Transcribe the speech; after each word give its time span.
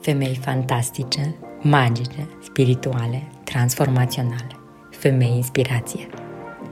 Femei 0.00 0.38
fantastice, 0.42 1.36
magice, 1.62 2.28
spirituale, 2.42 3.28
transformaționale. 3.44 4.46
Femei 4.90 5.32
inspirație. 5.36 6.08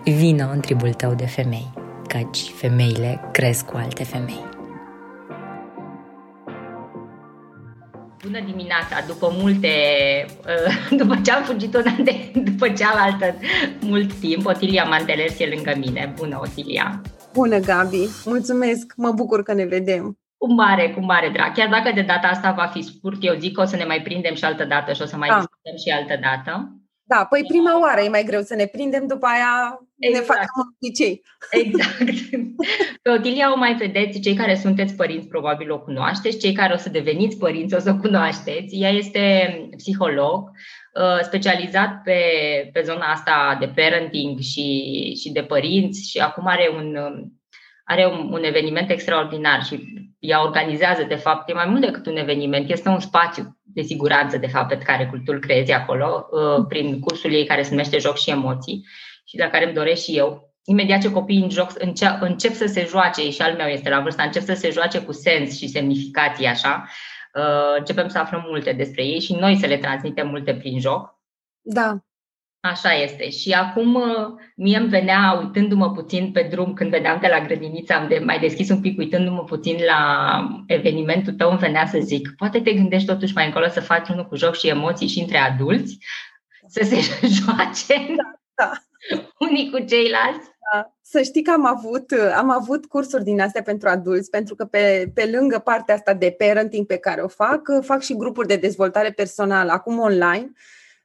Vino 0.05 0.51
în 0.51 0.61
tribul 0.61 0.93
tău 0.93 1.15
de 1.15 1.27
femei, 1.27 1.73
căci 2.07 2.39
femeile 2.55 3.29
cresc 3.33 3.67
cu 3.67 3.77
alte 3.77 4.05
femei. 4.05 4.45
Bună 8.25 8.41
dimineața! 8.47 9.05
După 9.07 9.33
multe, 9.39 9.69
uh, 10.39 10.89
după 11.01 11.21
ce 11.25 11.33
am 11.33 11.43
fugit 11.43 11.75
una 11.75 11.97
de, 12.05 12.33
după 12.35 12.69
cealaltă 12.69 13.35
mult 13.81 14.13
timp, 14.13 14.47
Otilia 14.47 14.85
Manteles 14.85 15.39
e 15.39 15.53
lângă 15.55 15.75
mine. 15.79 16.13
Bună, 16.17 16.39
Otilia! 16.43 17.03
Bună, 17.33 17.59
Gabi! 17.59 18.09
Mulțumesc! 18.25 18.93
Mă 18.97 19.13
bucur 19.13 19.43
că 19.43 19.53
ne 19.53 19.65
vedem! 19.65 20.19
Cu 20.39 20.53
mare, 20.53 20.91
cu 20.91 21.01
mare 21.01 21.29
drag. 21.29 21.55
Chiar 21.55 21.69
dacă 21.69 21.93
de 21.95 22.03
data 22.03 22.29
asta 22.29 22.53
va 22.53 22.67
fi 22.67 22.83
scurt, 22.83 23.19
eu 23.21 23.39
zic 23.39 23.55
că 23.55 23.61
o 23.61 23.65
să 23.65 23.77
ne 23.77 23.85
mai 23.85 24.03
prindem 24.03 24.35
și 24.35 24.45
altă 24.45 24.65
dată 24.65 24.93
și 24.93 25.03
o 25.03 25.05
să 25.05 25.17
mai 25.17 25.29
da. 25.29 25.35
discutăm 25.35 25.77
și 25.77 25.91
altă 25.91 26.19
dată. 26.23 26.79
Da, 27.09 27.25
păi 27.25 27.45
prima 27.49 27.81
oară 27.81 28.01
e 28.01 28.09
mai 28.09 28.25
greu 28.25 28.41
să 28.41 28.55
ne 28.55 28.67
prindem, 28.67 29.07
după 29.07 29.27
aia 29.27 29.79
exact. 29.99 30.29
ne 30.29 30.35
facem 30.35 30.55
obicei. 30.75 31.23
Exact. 31.51 32.45
Pe 33.03 33.11
Otilia 33.11 33.53
o 33.53 33.57
mai 33.57 33.75
vedeți, 33.75 34.21
cei 34.21 34.35
care 34.35 34.55
sunteți 34.55 34.95
părinți 34.95 35.29
probabil 35.29 35.71
o 35.71 35.81
cunoașteți, 35.81 36.39
cei 36.39 36.53
care 36.53 36.73
o 36.73 36.77
să 36.77 36.89
deveniți 36.89 37.39
părinți 37.39 37.75
o 37.75 37.79
să 37.79 37.91
o 37.91 38.01
cunoașteți. 38.01 38.77
Ea 38.77 38.91
este 38.91 39.55
psiholog, 39.77 40.51
uh, 40.95 41.21
specializat 41.23 42.03
pe, 42.03 42.21
pe 42.73 42.83
zona 42.85 43.07
asta 43.13 43.57
de 43.61 43.73
parenting 43.75 44.39
și, 44.39 44.69
și 45.21 45.33
de 45.33 45.43
părinți 45.43 46.11
și 46.11 46.19
acum 46.19 46.47
are 46.47 46.71
un, 46.77 46.97
are 47.85 48.07
un, 48.07 48.33
un 48.33 48.45
eveniment 48.45 48.91
extraordinar 48.91 49.65
și 49.65 50.08
ea 50.19 50.43
organizează, 50.43 51.03
de 51.03 51.15
fapt, 51.15 51.49
e 51.49 51.53
mai 51.53 51.67
mult 51.67 51.81
decât 51.81 52.07
un 52.07 52.17
eveniment, 52.17 52.71
este 52.71 52.89
un 52.89 53.01
spațiu 53.01 53.59
de 53.63 53.83
siguranță, 53.83 54.37
de 54.39 54.47
fapt, 54.47 54.69
pe 54.69 54.79
care 54.79 55.11
tu 55.13 55.33
îl 55.33 55.39
creezi 55.39 55.73
acolo, 55.73 56.27
uh, 56.31 56.65
prin 56.69 57.01
cursul 57.01 57.33
ei 57.33 57.47
care 57.47 57.63
se 57.63 57.71
numește 57.71 57.99
Joc 57.99 58.17
și 58.17 58.31
Emoții 58.31 58.87
și 59.25 59.39
la 59.39 59.49
care 59.49 59.65
îmi 59.65 59.75
doresc 59.75 60.03
și 60.03 60.17
eu. 60.17 60.47
Imediat 60.65 61.01
ce 61.01 61.13
copiii 61.13 61.43
în 61.43 61.51
joc 61.51 61.71
încep, 61.79 62.21
încep 62.21 62.53
să 62.53 62.67
se 62.67 62.87
joace, 62.89 63.31
și 63.31 63.43
al 63.43 63.55
meu 63.55 63.67
este 63.67 63.89
la 63.89 64.01
vârsta, 64.01 64.23
încep 64.23 64.43
să 64.43 64.55
se 64.55 64.71
joace 64.71 65.03
cu 65.03 65.13
sens 65.13 65.57
și 65.59 65.69
semnificații 65.69 66.47
așa, 66.47 66.89
uh, 67.35 67.79
începem 67.79 68.09
să 68.09 68.19
aflăm 68.19 68.45
multe 68.47 68.73
despre 68.73 69.05
ei 69.05 69.21
și 69.21 69.35
noi 69.35 69.57
să 69.57 69.67
le 69.67 69.77
transmitem 69.77 70.29
multe 70.29 70.55
prin 70.55 70.81
joc. 70.81 71.19
Da. 71.61 71.99
Așa 72.61 72.93
este. 72.93 73.31
Și 73.31 73.53
acum 73.53 73.95
uh, 73.95 74.27
mie 74.57 74.79
îmi 74.79 74.89
venea, 74.89 75.39
uitându-mă 75.43 75.91
puțin 75.93 76.33
pe 76.33 76.47
drum, 76.51 76.75
când 76.75 76.91
vedeam 76.91 77.19
de 77.21 77.27
la 77.27 77.45
grădiniță, 77.45 77.93
am 77.93 78.09
de, 78.09 78.19
mai 78.25 78.39
deschis 78.39 78.71
un 78.71 78.81
pic, 78.81 78.99
uitându-mă 78.99 79.45
puțin 79.45 79.79
la 79.87 80.01
evenimentul 80.67 81.33
tău, 81.33 81.51
îmi 81.51 81.59
venea 81.59 81.87
să 81.87 81.99
zic, 81.99 82.35
poate 82.37 82.61
te 82.61 82.73
gândești 82.73 83.07
totuși 83.07 83.35
mai 83.35 83.47
încolo 83.47 83.69
să 83.69 83.81
faci 83.81 84.09
unul 84.09 84.27
cu 84.27 84.37
joc 84.37 84.57
și 84.57 84.69
emoții 84.69 85.09
și 85.09 85.21
între 85.21 85.39
adulți, 85.39 85.99
să 86.67 86.85
se 86.85 86.97
joace 87.37 88.15
da, 88.17 88.41
da. 88.55 88.73
unii 89.39 89.71
cu 89.71 89.79
ceilalți. 89.79 90.49
Da. 90.73 90.93
Să 91.03 91.23
știi 91.23 91.43
că 91.43 91.51
am 91.51 91.67
avut, 91.67 92.13
am 92.37 92.51
avut 92.51 92.87
cursuri 92.87 93.25
din 93.25 93.41
astea 93.41 93.63
pentru 93.63 93.89
adulți, 93.89 94.31
pentru 94.31 94.55
că 94.55 94.65
pe, 94.65 95.11
pe 95.15 95.31
lângă 95.33 95.59
partea 95.59 95.95
asta 95.95 96.15
de 96.15 96.35
parenting 96.39 96.87
pe 96.87 96.97
care 96.97 97.21
o 97.21 97.29
fac, 97.29 97.63
fac 97.81 98.03
și 98.03 98.17
grupuri 98.17 98.47
de 98.47 98.57
dezvoltare 98.57 99.11
personală, 99.11 99.73
acum 99.73 99.99
online, 99.99 100.53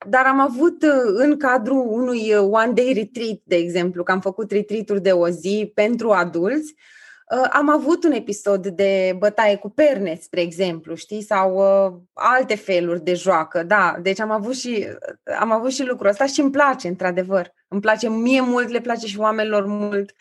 dar 0.08 0.26
am 0.26 0.40
avut 0.40 0.84
uh, 0.84 1.14
în 1.14 1.38
cadrul 1.38 1.86
unui 1.88 2.34
uh, 2.34 2.48
one 2.52 2.72
day 2.72 2.94
retreat, 2.94 3.40
de 3.44 3.56
exemplu, 3.56 4.04
că 4.04 4.12
am 4.12 4.20
făcut 4.22 4.52
retreat 4.52 5.02
de 5.02 5.12
o 5.12 5.30
zi 5.30 5.72
pentru 5.74 6.12
adulți, 6.12 6.76
uh, 7.36 7.48
am 7.52 7.70
avut 7.70 8.04
un 8.04 8.12
episod 8.12 8.68
de 8.68 9.16
bătaie 9.18 9.56
cu 9.56 9.70
perne, 9.70 10.18
spre 10.22 10.42
exemplu, 10.42 10.96
știi, 10.96 11.22
sau 11.22 11.62
alte 12.14 12.56
feluri 12.56 13.04
de 13.04 13.14
joacă, 13.14 13.64
da, 13.64 13.96
deci 14.02 14.20
am 14.20 14.32
avut 14.32 14.56
și, 14.56 14.88
am 15.40 15.52
avut 15.52 15.72
și 15.72 15.86
lucrul 15.86 16.10
ăsta 16.10 16.26
și 16.26 16.40
îmi 16.40 16.52
place, 16.52 16.88
într-adevăr. 16.88 17.54
Îmi 17.68 17.82
place 17.82 18.10
mie 18.10 18.42
mult, 18.42 18.70
le 18.70 18.80
place 18.80 19.08
și 19.08 19.20
oamenilor 19.20 19.66
mult. 19.66 20.12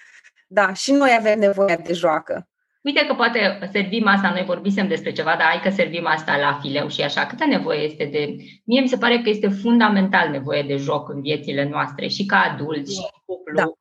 Da, 0.46 0.72
și 0.72 0.92
noi 0.92 1.16
avem 1.18 1.38
nevoie 1.38 1.82
de 1.86 1.92
joacă. 1.92 2.46
Uite 2.82 3.06
că 3.06 3.14
poate 3.14 3.68
servim 3.72 4.06
asta, 4.06 4.30
noi 4.30 4.44
vorbisem 4.44 4.88
despre 4.88 5.12
ceva, 5.12 5.30
dar 5.30 5.46
hai 5.48 5.60
că 5.62 5.70
servim 5.70 6.06
asta 6.06 6.36
la 6.36 6.58
fileu 6.60 6.88
și 6.88 7.02
așa. 7.02 7.26
Câtă 7.26 7.44
nevoie 7.44 7.80
este 7.80 8.04
de... 8.04 8.36
Mie 8.64 8.80
mi 8.80 8.88
se 8.88 8.96
pare 8.96 9.18
că 9.18 9.28
este 9.28 9.48
fundamental 9.48 10.30
nevoie 10.30 10.62
de 10.62 10.76
joc 10.76 11.08
în 11.08 11.20
viețile 11.20 11.68
noastre 11.68 12.06
și 12.06 12.26
ca 12.26 12.36
adulți, 12.36 12.94
și 12.94 13.06
cuplu. 13.24 13.54
Da. 13.56 13.72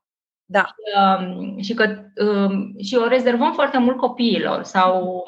Da. 0.45 0.65
Și, 0.65 1.25
um, 1.25 1.61
și 1.61 1.73
că 1.73 1.95
um, 2.25 2.73
și 2.79 2.95
o 2.95 3.07
rezervăm 3.07 3.53
foarte 3.53 3.77
mult 3.77 3.97
copiilor 3.97 4.63
sau 4.63 5.23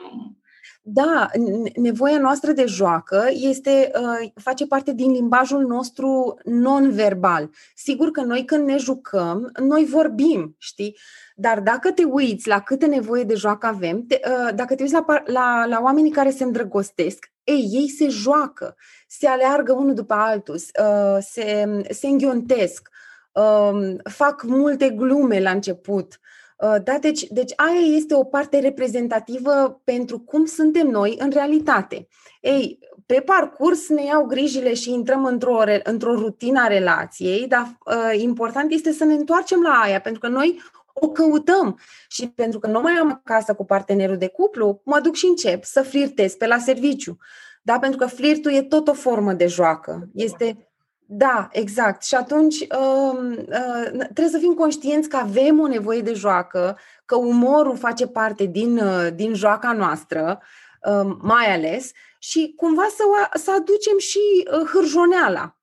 da, 0.85 1.29
nevoia 1.75 2.17
noastră 2.17 2.51
de 2.51 2.65
joacă 2.65 3.25
este, 3.31 3.91
uh, 3.95 4.31
face 4.35 4.67
parte 4.67 4.93
din 4.93 5.11
limbajul 5.11 5.65
nostru 5.65 6.37
non-verbal. 6.43 7.49
Sigur 7.75 8.11
că 8.11 8.21
noi 8.21 8.45
când 8.45 8.67
ne 8.67 8.77
jucăm, 8.77 9.51
noi 9.59 9.85
vorbim, 9.85 10.55
știi? 10.57 10.97
Dar 11.35 11.59
dacă 11.59 11.91
te 11.91 12.03
uiți 12.03 12.47
la 12.47 12.59
câte 12.59 12.85
nevoie 12.85 13.23
de 13.23 13.33
joacă 13.35 13.67
avem, 13.67 14.05
te, 14.05 14.19
uh, 14.27 14.55
dacă 14.55 14.75
te 14.75 14.81
uiți 14.81 14.93
la, 14.93 15.05
la, 15.25 15.65
la 15.65 15.79
oamenii 15.81 16.11
care 16.11 16.29
se 16.29 16.43
îndrăgostesc, 16.43 17.31
ei, 17.43 17.69
ei 17.71 17.89
se 17.89 18.07
joacă, 18.07 18.75
se 19.07 19.27
aleargă 19.27 19.73
unul 19.73 19.93
după 19.93 20.13
altul, 20.13 20.55
uh, 20.55 21.17
se, 21.19 21.81
se 21.89 22.07
înghiontesc, 22.07 22.89
um, 23.31 23.97
fac 24.03 24.43
multe 24.43 24.89
glume 24.89 25.39
la 25.39 25.49
început. 25.49 26.07
Uh, 26.07 26.42
da, 26.83 26.97
deci, 27.01 27.27
deci 27.27 27.53
aia 27.55 27.95
este 27.95 28.15
o 28.15 28.23
parte 28.23 28.59
reprezentativă 28.59 29.81
pentru 29.83 30.19
cum 30.19 30.45
suntem 30.45 30.87
noi 30.87 31.15
în 31.17 31.29
realitate. 31.29 32.07
Ei, 32.41 32.79
pe 33.05 33.21
parcurs 33.25 33.89
ne 33.89 34.03
iau 34.03 34.25
grijile 34.25 34.73
și 34.73 34.91
intrăm 34.91 35.25
într-o, 35.25 35.63
într-o 35.83 36.15
rutină 36.15 36.61
a 36.61 36.67
relației, 36.67 37.47
dar 37.47 37.77
uh, 37.85 38.21
important 38.21 38.71
este 38.71 38.91
să 38.91 39.03
ne 39.03 39.13
întoarcem 39.13 39.61
la 39.61 39.79
aia, 39.83 40.01
pentru 40.01 40.21
că 40.21 40.27
noi 40.27 40.61
o 40.93 41.09
căutăm. 41.09 41.79
Și 42.07 42.27
pentru 42.27 42.59
că 42.59 42.67
nu 42.67 42.81
mai 42.81 42.93
am 42.93 43.09
acasă 43.09 43.53
cu 43.53 43.65
partenerul 43.65 44.17
de 44.17 44.27
cuplu, 44.27 44.81
mă 44.85 44.99
duc 44.99 45.15
și 45.15 45.25
încep 45.25 45.63
să 45.63 45.81
flirtez 45.81 46.33
pe 46.33 46.47
la 46.47 46.57
serviciu. 46.57 47.17
Da, 47.61 47.79
pentru 47.79 47.97
că 47.97 48.05
flirtul 48.05 48.51
e 48.51 48.61
tot 48.61 48.87
o 48.87 48.93
formă 48.93 49.33
de 49.33 49.47
joacă. 49.47 50.09
Este 50.13 50.72
da, 51.05 51.49
exact. 51.51 52.03
Și 52.03 52.15
atunci 52.15 52.59
uh, 52.59 53.37
uh, 53.37 53.89
trebuie 53.89 54.29
să 54.29 54.37
fim 54.37 54.53
conștienți 54.53 55.09
că 55.09 55.17
avem 55.17 55.59
o 55.59 55.67
nevoie 55.67 56.01
de 56.01 56.13
joacă, 56.13 56.77
că 57.05 57.15
umorul 57.15 57.77
face 57.77 58.07
parte 58.07 58.45
din, 58.45 58.77
uh, 58.77 59.07
din 59.15 59.33
joaca 59.33 59.71
noastră, 59.71 60.41
uh, 60.89 61.15
mai 61.21 61.53
ales, 61.53 61.91
și 62.19 62.53
cumva 62.57 62.87
să, 62.95 63.03
să 63.37 63.51
aducem 63.51 63.97
și 63.97 64.19
uh, 64.53 64.69
hârjoneala 64.69 65.57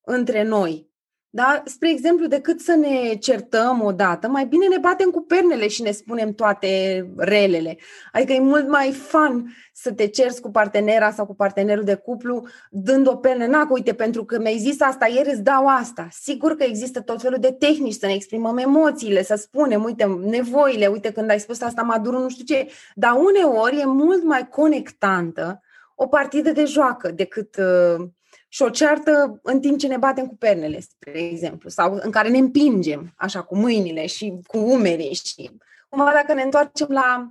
între 0.00 0.42
noi. 0.42 0.89
Da? 1.32 1.62
Spre 1.64 1.90
exemplu, 1.90 2.26
decât 2.26 2.60
să 2.60 2.74
ne 2.74 3.14
certăm 3.14 3.82
odată, 3.82 4.28
mai 4.28 4.46
bine 4.46 4.66
ne 4.66 4.78
batem 4.78 5.10
cu 5.10 5.20
pernele 5.20 5.68
și 5.68 5.82
ne 5.82 5.90
spunem 5.90 6.32
toate 6.32 7.06
relele. 7.16 7.78
Adică 8.12 8.32
e 8.32 8.40
mult 8.40 8.68
mai 8.68 8.92
fun 8.92 9.52
să 9.72 9.92
te 9.92 10.06
cerți 10.06 10.40
cu 10.40 10.50
partenera 10.50 11.10
sau 11.10 11.26
cu 11.26 11.34
partenerul 11.34 11.84
de 11.84 11.94
cuplu 11.94 12.46
dând 12.70 13.08
o 13.08 13.16
pernă. 13.16 13.46
Na, 13.46 13.66
uite, 13.70 13.94
pentru 13.94 14.24
că 14.24 14.38
mi-ai 14.38 14.58
zis 14.58 14.80
asta 14.80 15.06
ieri, 15.06 15.30
îți 15.30 15.42
dau 15.42 15.66
asta. 15.66 16.08
Sigur 16.10 16.56
că 16.56 16.64
există 16.64 17.00
tot 17.00 17.20
felul 17.20 17.38
de 17.38 17.52
tehnici 17.52 17.98
să 17.98 18.06
ne 18.06 18.12
exprimăm 18.12 18.56
emoțiile, 18.56 19.22
să 19.22 19.34
spunem, 19.34 19.84
uite, 19.84 20.04
nevoile, 20.04 20.86
uite, 20.86 21.12
când 21.12 21.30
ai 21.30 21.40
spus 21.40 21.60
asta, 21.60 21.82
mă 21.82 21.98
dur 22.02 22.18
nu 22.18 22.28
știu 22.28 22.44
ce. 22.44 22.68
Dar 22.94 23.12
uneori 23.12 23.80
e 23.80 23.84
mult 23.84 24.24
mai 24.24 24.48
conectantă 24.48 25.60
o 25.94 26.06
partidă 26.06 26.52
de 26.52 26.64
joacă 26.64 27.10
decât... 27.10 27.56
Uh, 27.56 28.08
și 28.52 28.62
o 28.62 28.68
ceartă 28.68 29.40
în 29.42 29.60
timp 29.60 29.78
ce 29.78 29.86
ne 29.86 29.96
batem 29.96 30.26
cu 30.26 30.36
pernele, 30.36 30.80
spre 30.80 31.18
exemplu, 31.18 31.68
sau 31.68 31.98
în 32.02 32.10
care 32.10 32.28
ne 32.28 32.38
împingem, 32.38 33.12
așa, 33.16 33.42
cu 33.42 33.56
mâinile 33.56 34.06
și 34.06 34.38
cu 34.46 34.58
umerii 34.58 35.14
și 35.14 35.50
cumva 35.88 36.12
dacă 36.12 36.34
ne 36.34 36.42
întoarcem 36.42 36.88
la, 36.90 37.28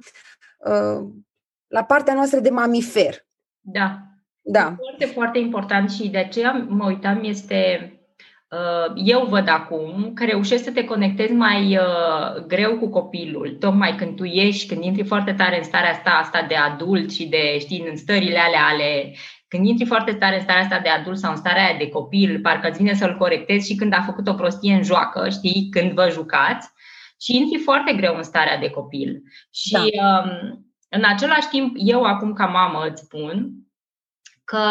uh, 0.58 1.08
la 1.68 1.84
partea 1.84 2.14
noastră 2.14 2.40
de 2.40 2.50
mamifer. 2.50 3.26
Da. 3.60 3.98
Da. 4.42 4.76
Foarte, 4.78 5.06
foarte 5.06 5.40
important 5.40 5.92
și 5.92 6.08
de 6.08 6.18
aceea 6.18 6.66
mă 6.68 6.86
uitam, 6.86 7.24
este 7.24 7.94
uh, 8.50 8.94
eu 8.96 9.26
văd 9.26 9.48
acum 9.48 10.12
că 10.14 10.26
reușești 10.26 10.66
să 10.66 10.72
te 10.72 10.84
conectezi 10.84 11.34
mai 11.34 11.78
uh, 11.78 12.46
greu 12.48 12.78
cu 12.78 12.90
copilul, 12.90 13.58
tocmai 13.60 13.96
când 13.96 14.16
tu 14.16 14.24
ieși, 14.24 14.68
când 14.68 14.84
intri 14.84 15.04
foarte 15.04 15.34
tare 15.34 15.58
în 15.58 15.64
starea 15.64 15.90
asta, 15.90 16.10
asta 16.10 16.46
de 16.48 16.56
adult 16.56 17.12
și 17.12 17.28
de, 17.28 17.60
știi, 17.60 17.88
în 17.90 17.98
stările 17.98 18.40
ale 18.40 18.58
ale 18.58 19.14
când 19.50 19.68
intri 19.68 19.86
foarte 19.86 20.14
tare 20.14 20.36
în 20.36 20.42
starea 20.42 20.62
asta 20.62 20.80
de 20.80 20.90
adult 20.90 21.18
sau 21.18 21.32
în 21.32 21.38
starea 21.38 21.66
aia 21.66 21.78
de 21.78 21.90
copil, 21.90 22.40
parcă 22.40 22.70
îți 22.70 22.78
vine 22.78 22.94
să-l 22.94 23.18
corectezi 23.18 23.72
și 23.72 23.76
când 23.76 23.94
a 23.94 24.02
făcut 24.02 24.28
o 24.28 24.34
prostie 24.34 24.74
în 24.74 24.84
joacă, 24.84 25.30
știi, 25.30 25.68
când 25.72 25.92
vă 25.92 26.10
jucați, 26.12 26.70
și 27.22 27.36
intri 27.36 27.60
foarte 27.60 27.94
greu 27.94 28.16
în 28.16 28.24
starea 28.24 28.58
de 28.58 28.70
copil. 28.70 29.24
Și 29.52 29.96
da. 29.98 30.24
um, 30.24 30.66
în 30.90 31.04
același 31.04 31.48
timp, 31.48 31.76
eu 31.78 32.04
acum 32.04 32.34
ca 32.34 32.46
mamă 32.46 32.86
îți 32.90 33.02
spun 33.02 33.52
că 34.44 34.62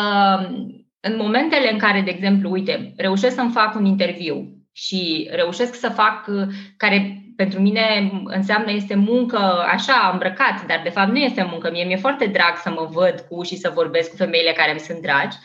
în 1.01 1.17
momentele 1.17 1.73
în 1.73 1.79
care, 1.79 2.01
de 2.01 2.11
exemplu, 2.11 2.51
uite, 2.51 2.93
reușesc 2.97 3.35
să-mi 3.35 3.53
fac 3.53 3.75
un 3.75 3.85
interviu 3.85 4.59
și 4.73 5.29
reușesc 5.31 5.75
să 5.75 5.89
fac, 5.89 6.31
care 6.77 7.18
pentru 7.43 7.61
mine 7.61 8.11
înseamnă 8.25 8.71
este 8.73 8.95
muncă 8.95 9.39
așa, 9.67 10.11
îmbrăcat, 10.13 10.67
dar 10.67 10.81
de 10.83 10.89
fapt 10.89 11.11
nu 11.11 11.19
este 11.19 11.49
muncă. 11.51 11.71
Mie 11.71 11.85
mi-e 11.85 11.97
foarte 11.97 12.27
drag 12.27 12.57
să 12.57 12.71
mă 12.71 12.89
văd 12.91 13.27
cu 13.29 13.43
și 13.43 13.57
să 13.57 13.73
vorbesc 13.75 14.11
cu 14.11 14.17
femeile 14.17 14.53
care 14.53 14.71
îmi 14.71 14.81
sunt 14.81 15.03
dragi. 15.03 15.37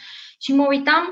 Și 0.41 0.53
mă 0.53 0.65
uitam 0.69 1.03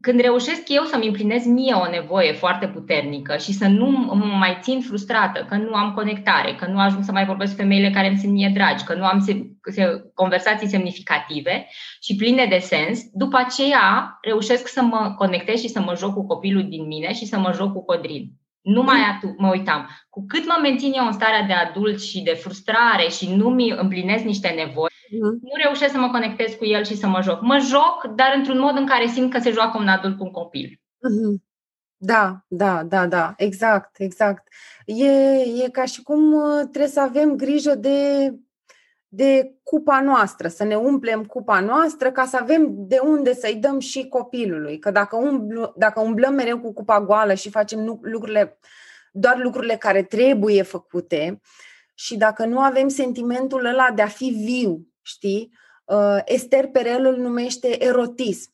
când 0.00 0.20
reușesc 0.20 0.62
eu 0.66 0.82
să-mi 0.82 1.06
împlinez 1.06 1.44
mie 1.44 1.74
o 1.74 1.90
nevoie 1.90 2.32
foarte 2.32 2.66
puternică 2.68 3.36
și 3.36 3.52
să 3.52 3.66
nu 3.66 3.90
mă 3.90 4.14
mai 4.14 4.58
țin 4.60 4.80
frustrată, 4.80 5.46
că 5.48 5.54
nu 5.54 5.74
am 5.74 5.94
conectare, 5.94 6.54
că 6.54 6.66
nu 6.66 6.78
ajung 6.78 7.04
să 7.04 7.12
mai 7.12 7.24
vorbesc 7.24 7.50
cu 7.50 7.60
femeile 7.60 7.90
care 7.90 8.08
îmi 8.08 8.18
sunt 8.18 8.32
mie 8.32 8.50
dragi, 8.54 8.84
că 8.84 8.94
nu 8.94 9.04
am 9.04 9.20
se, 9.20 9.46
se, 9.72 10.10
conversații 10.14 10.68
semnificative 10.68 11.66
și 12.00 12.16
pline 12.16 12.46
de 12.46 12.58
sens, 12.58 13.00
după 13.12 13.36
aceea 13.36 14.18
reușesc 14.22 14.68
să 14.68 14.82
mă 14.82 15.14
conectez 15.16 15.60
și 15.60 15.68
să 15.68 15.80
mă 15.80 15.94
joc 15.96 16.12
cu 16.14 16.26
copilul 16.26 16.68
din 16.68 16.86
mine 16.86 17.12
și 17.12 17.26
să 17.26 17.38
mă 17.38 17.52
joc 17.52 17.72
cu 17.72 17.84
Codrin. 17.84 18.30
Nu 18.64 18.82
mai 18.82 19.00
atu- 19.00 19.34
mă 19.38 19.48
uitam. 19.48 19.88
Cu 20.08 20.24
cât 20.28 20.46
mă 20.46 20.58
mențin 20.62 20.92
eu 20.92 21.06
în 21.06 21.12
starea 21.12 21.42
de 21.42 21.52
adult 21.52 22.00
și 22.00 22.22
de 22.22 22.32
frustrare 22.32 23.08
și 23.08 23.34
nu 23.34 23.48
mi 23.48 23.70
împlinesc 23.70 24.24
niște 24.24 24.48
nevoi, 24.48 24.90
uh-huh. 24.90 25.34
nu 25.40 25.52
reușesc 25.62 25.92
să 25.92 25.98
mă 25.98 26.10
conectez 26.10 26.52
cu 26.54 26.64
el 26.64 26.84
și 26.84 26.96
să 26.96 27.06
mă 27.06 27.20
joc. 27.22 27.40
Mă 27.40 27.58
joc, 27.58 28.14
dar 28.16 28.32
într-un 28.36 28.58
mod 28.58 28.76
în 28.76 28.86
care 28.86 29.06
simt 29.06 29.32
că 29.32 29.38
se 29.38 29.50
joacă 29.50 29.78
un 29.78 29.88
adult 29.88 30.16
cu 30.18 30.24
un 30.24 30.30
copil. 30.30 30.80
Uh-huh. 30.80 31.42
Da, 31.96 32.44
da, 32.48 32.82
da, 32.82 33.06
da, 33.06 33.34
exact, 33.36 33.98
exact. 33.98 34.48
E, 34.84 35.10
e 35.64 35.70
ca 35.72 35.84
și 35.84 36.02
cum 36.02 36.32
uh, 36.32 36.60
trebuie 36.60 36.90
să 36.90 37.00
avem 37.00 37.36
grijă 37.36 37.74
de 37.74 38.30
de 39.14 39.54
cupa 39.62 40.00
noastră, 40.00 40.48
să 40.48 40.64
ne 40.64 40.76
umplem 40.76 41.24
cupa 41.24 41.60
noastră 41.60 42.10
ca 42.12 42.24
să 42.24 42.36
avem 42.40 42.74
de 42.76 42.98
unde 43.02 43.34
să-i 43.34 43.54
dăm 43.54 43.78
și 43.78 44.08
copilului. 44.08 44.78
Că 44.78 44.90
dacă, 44.90 45.16
umbl, 45.16 45.62
dacă 45.76 46.00
umblăm 46.00 46.34
mereu 46.34 46.58
cu 46.58 46.72
cupa 46.72 47.00
goală 47.00 47.34
și 47.34 47.50
facem 47.50 47.98
lucrurile, 48.02 48.58
doar 49.12 49.38
lucrurile 49.38 49.76
care 49.76 50.02
trebuie 50.02 50.62
făcute 50.62 51.40
și 51.94 52.16
dacă 52.16 52.44
nu 52.44 52.58
avem 52.58 52.88
sentimentul 52.88 53.64
ăla 53.64 53.90
de 53.94 54.02
a 54.02 54.06
fi 54.06 54.24
viu, 54.24 54.86
știi? 55.02 55.52
Uh, 55.84 56.18
Esther 56.24 56.66
Perel 56.66 57.04
îl 57.04 57.16
numește 57.16 57.84
erotism. 57.84 58.52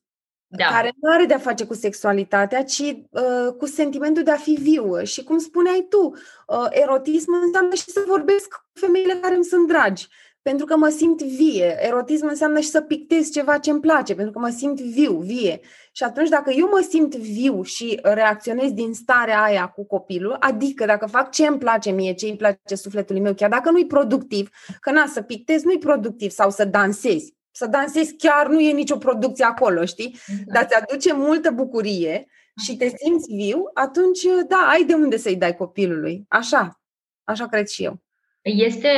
Da. 0.52 0.64
care 0.64 0.92
nu 1.00 1.12
are 1.12 1.24
de-a 1.24 1.38
face 1.38 1.66
cu 1.66 1.74
sexualitatea, 1.74 2.64
ci 2.64 2.78
uh, 3.10 3.54
cu 3.58 3.66
sentimentul 3.66 4.22
de 4.22 4.30
a 4.30 4.36
fi 4.36 4.50
viu. 4.50 5.04
Și 5.04 5.22
cum 5.22 5.38
spuneai 5.38 5.86
tu, 5.88 6.12
uh, 6.46 6.66
erotism 6.70 7.32
înseamnă 7.32 7.74
și 7.74 7.90
să 7.90 8.04
vorbesc 8.06 8.48
cu 8.48 8.78
femeile 8.80 9.14
care 9.14 9.34
îmi 9.34 9.44
sunt 9.44 9.68
dragi 9.68 10.08
pentru 10.50 10.68
că 10.68 10.76
mă 10.76 10.88
simt 10.88 11.22
vie. 11.22 11.76
Erotism 11.86 12.26
înseamnă 12.26 12.60
și 12.60 12.68
să 12.68 12.80
pictez 12.80 13.30
ceva 13.30 13.58
ce 13.58 13.70
îmi 13.70 13.80
place, 13.80 14.14
pentru 14.14 14.32
că 14.32 14.38
mă 14.38 14.48
simt 14.48 14.80
viu, 14.80 15.18
vie. 15.18 15.60
Și 15.92 16.02
atunci 16.02 16.28
dacă 16.28 16.50
eu 16.50 16.68
mă 16.68 16.86
simt 16.88 17.14
viu 17.14 17.62
și 17.62 17.98
reacționez 18.02 18.72
din 18.72 18.94
starea 18.94 19.42
aia 19.42 19.66
cu 19.66 19.86
copilul, 19.86 20.36
adică 20.40 20.84
dacă 20.84 21.06
fac 21.06 21.30
ce 21.30 21.46
îmi 21.46 21.58
place 21.58 21.90
mie, 21.90 22.12
ce 22.12 22.26
îi 22.26 22.36
place 22.36 22.74
sufletului 22.74 23.20
meu, 23.20 23.34
chiar 23.34 23.50
dacă 23.50 23.70
nu-i 23.70 23.86
productiv, 23.86 24.50
că 24.80 24.90
na, 24.90 25.06
să 25.06 25.22
pictez 25.22 25.62
nu-i 25.62 25.78
productiv 25.78 26.30
sau 26.30 26.50
să 26.50 26.64
dansezi. 26.64 27.34
Să 27.50 27.66
dansezi 27.66 28.16
chiar 28.16 28.48
nu 28.48 28.60
e 28.60 28.72
nicio 28.72 28.96
producție 28.96 29.44
acolo, 29.44 29.84
știi? 29.84 30.16
Exact. 30.28 30.52
Dar 30.52 30.64
ți 30.64 30.74
aduce 30.74 31.12
multă 31.12 31.50
bucurie 31.50 32.26
și 32.62 32.76
te 32.76 32.92
simți 32.96 33.34
viu, 33.34 33.62
atunci, 33.74 34.22
da, 34.48 34.68
ai 34.70 34.84
de 34.84 34.94
unde 34.94 35.16
să-i 35.16 35.36
dai 35.36 35.56
copilului. 35.56 36.24
Așa. 36.28 36.80
Așa 37.24 37.48
cred 37.48 37.66
și 37.66 37.84
eu. 37.84 38.00
Este 38.42 38.88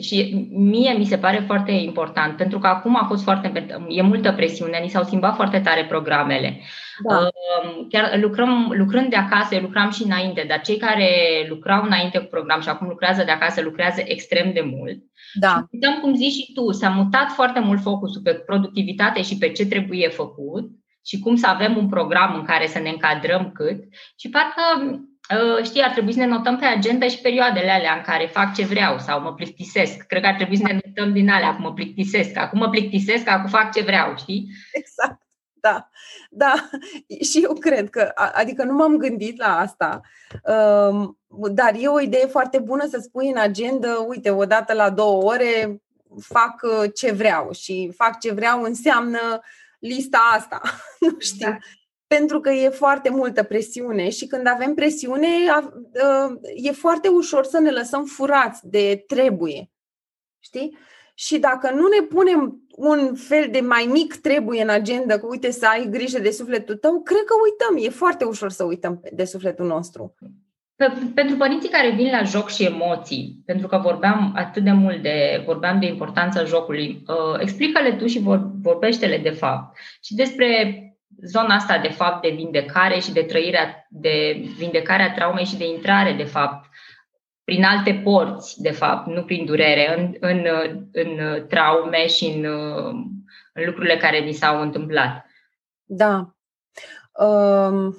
și 0.00 0.46
mie 0.50 0.92
mi 0.92 1.04
se 1.04 1.18
pare 1.18 1.42
foarte 1.46 1.70
important, 1.70 2.36
pentru 2.36 2.58
că 2.58 2.66
acum 2.66 2.96
a 2.96 3.04
fost 3.08 3.22
foarte, 3.22 3.66
e 3.88 4.02
multă 4.02 4.32
presiune, 4.32 4.78
ni 4.78 4.88
s-au 4.88 5.04
schimbat 5.04 5.34
foarte 5.34 5.60
tare 5.60 5.84
programele. 5.84 6.60
Da. 7.08 7.18
Uh, 7.18 7.86
chiar 7.90 8.18
lucrăm, 8.18 8.72
lucrând 8.76 9.10
de 9.10 9.16
acasă, 9.16 9.58
lucram 9.60 9.90
și 9.90 10.02
înainte, 10.02 10.44
dar 10.48 10.60
cei 10.60 10.76
care 10.76 11.10
lucrau 11.48 11.82
înainte 11.84 12.18
cu 12.18 12.26
program 12.26 12.60
și 12.60 12.68
acum 12.68 12.88
lucrează 12.88 13.22
de 13.24 13.30
acasă, 13.30 13.60
lucrează 13.60 14.02
extrem 14.04 14.52
de 14.52 14.60
mult. 14.60 14.98
Da. 15.34 15.48
Și 15.48 15.68
uităm, 15.70 16.00
cum 16.00 16.14
zici 16.14 16.32
și 16.32 16.52
tu, 16.52 16.70
s-a 16.70 16.88
mutat 16.88 17.30
foarte 17.30 17.60
mult 17.60 17.80
focusul 17.80 18.20
pe 18.24 18.32
productivitate 18.32 19.22
și 19.22 19.38
pe 19.38 19.48
ce 19.48 19.66
trebuie 19.66 20.08
făcut 20.08 20.70
și 21.04 21.18
cum 21.18 21.36
să 21.36 21.46
avem 21.46 21.76
un 21.76 21.88
program 21.88 22.34
în 22.34 22.44
care 22.44 22.66
să 22.66 22.78
ne 22.78 22.88
încadrăm 22.88 23.52
cât. 23.54 23.78
Și 24.16 24.28
parcă 24.28 24.62
Uh, 24.82 24.98
știi, 25.62 25.82
ar 25.82 25.90
trebui 25.90 26.12
să 26.12 26.18
ne 26.18 26.26
notăm 26.26 26.58
pe 26.58 26.64
agenda 26.64 27.06
și 27.08 27.20
perioadele 27.20 27.70
alea 27.70 27.94
în 27.94 28.02
care 28.02 28.26
fac 28.26 28.54
ce 28.54 28.64
vreau 28.64 28.98
sau 28.98 29.20
mă 29.20 29.34
plictisesc. 29.34 29.96
Cred 30.02 30.22
că 30.22 30.28
ar 30.28 30.34
trebui 30.34 30.56
să 30.56 30.62
ne 30.66 30.80
notăm 30.84 31.12
din 31.12 31.30
alea, 31.30 31.48
acum 31.48 31.62
mă 31.64 31.72
plictisesc, 31.72 32.36
acum 32.36 32.58
mă 32.58 32.68
plictisesc, 32.68 33.28
acum 33.28 33.48
fac 33.48 33.72
ce 33.72 33.82
vreau, 33.82 34.16
știi? 34.16 34.48
Exact, 34.72 35.22
da. 35.52 35.88
Da, 36.30 36.54
și 37.30 37.40
eu 37.42 37.52
cred 37.52 37.90
că, 37.90 38.12
adică 38.14 38.64
nu 38.64 38.72
m-am 38.72 38.96
gândit 38.96 39.38
la 39.38 39.58
asta, 39.58 40.00
um, 40.90 41.18
dar 41.50 41.74
e 41.78 41.88
o 41.88 42.00
idee 42.00 42.26
foarte 42.26 42.58
bună 42.58 42.86
să 42.86 42.98
spui 43.02 43.28
în 43.28 43.38
agenda, 43.38 44.04
uite, 44.08 44.30
odată 44.30 44.72
la 44.72 44.90
două 44.90 45.22
ore 45.22 45.82
fac 46.20 46.62
uh, 46.62 46.90
ce 46.94 47.12
vreau 47.12 47.52
și 47.52 47.92
fac 47.96 48.20
ce 48.20 48.32
vreau 48.32 48.62
înseamnă 48.62 49.40
lista 49.78 50.18
asta, 50.32 50.60
nu 51.00 51.16
știu. 51.18 51.48
Da 51.48 51.56
pentru 52.06 52.40
că 52.40 52.50
e 52.50 52.68
foarte 52.68 53.10
multă 53.10 53.42
presiune 53.42 54.08
și 54.08 54.26
când 54.26 54.46
avem 54.46 54.74
presiune 54.74 55.26
e 56.54 56.70
foarte 56.70 57.08
ușor 57.08 57.44
să 57.44 57.58
ne 57.58 57.70
lăsăm 57.70 58.04
furați 58.04 58.68
de 58.68 59.04
trebuie. 59.06 59.70
Știi? 60.38 60.76
Și 61.14 61.38
dacă 61.38 61.70
nu 61.70 61.86
ne 61.86 62.06
punem 62.08 62.60
un 62.76 63.14
fel 63.14 63.48
de 63.50 63.60
mai 63.60 63.88
mic 63.92 64.14
trebuie 64.14 64.62
în 64.62 64.68
agenda, 64.68 65.18
că 65.18 65.26
uite 65.26 65.50
să 65.50 65.66
ai 65.66 65.88
grijă 65.90 66.18
de 66.18 66.30
sufletul 66.30 66.76
tău, 66.76 67.02
cred 67.02 67.24
că 67.24 67.34
uităm. 67.44 67.86
E 67.86 67.90
foarte 67.90 68.24
ușor 68.24 68.50
să 68.50 68.64
uităm 68.64 69.02
de 69.12 69.24
sufletul 69.24 69.66
nostru. 69.66 70.14
Pentru 71.14 71.36
părinții 71.36 71.68
care 71.68 71.90
vin 71.90 72.10
la 72.10 72.22
joc 72.22 72.50
și 72.50 72.64
emoții, 72.64 73.42
pentru 73.46 73.66
că 73.66 73.78
vorbeam 73.78 74.32
atât 74.34 74.64
de 74.64 74.72
mult 74.72 75.02
de, 75.02 75.42
vorbeam 75.44 75.80
de 75.80 75.86
importanța 75.86 76.44
jocului, 76.44 77.02
uh, 77.06 77.40
explică-le 77.40 77.92
tu 77.92 78.06
și 78.06 78.22
vorbește-le 78.62 79.18
de 79.18 79.30
fapt 79.30 79.76
și 80.02 80.14
despre 80.14 80.80
zona 81.22 81.54
asta, 81.54 81.78
de 81.78 81.88
fapt, 81.88 82.22
de 82.22 82.28
vindecare 82.28 82.98
și 82.98 83.12
de 83.12 83.22
trăirea, 83.22 83.86
de 83.88 84.44
vindecarea 84.56 85.12
traumei 85.12 85.44
și 85.44 85.56
de 85.56 85.66
intrare, 85.66 86.12
de 86.12 86.24
fapt, 86.24 86.68
prin 87.44 87.64
alte 87.64 88.00
porți, 88.04 88.62
de 88.62 88.70
fapt, 88.70 89.06
nu 89.06 89.24
prin 89.24 89.44
durere, 89.44 89.98
în, 89.98 90.16
în, 90.20 90.46
în 90.92 91.46
traume 91.48 92.06
și 92.06 92.24
în, 92.24 92.44
în 93.52 93.64
lucrurile 93.64 93.96
care 93.96 94.18
ni 94.18 94.32
s-au 94.32 94.60
întâmplat. 94.60 95.26
Da. 95.84 96.34
Um, 97.12 97.96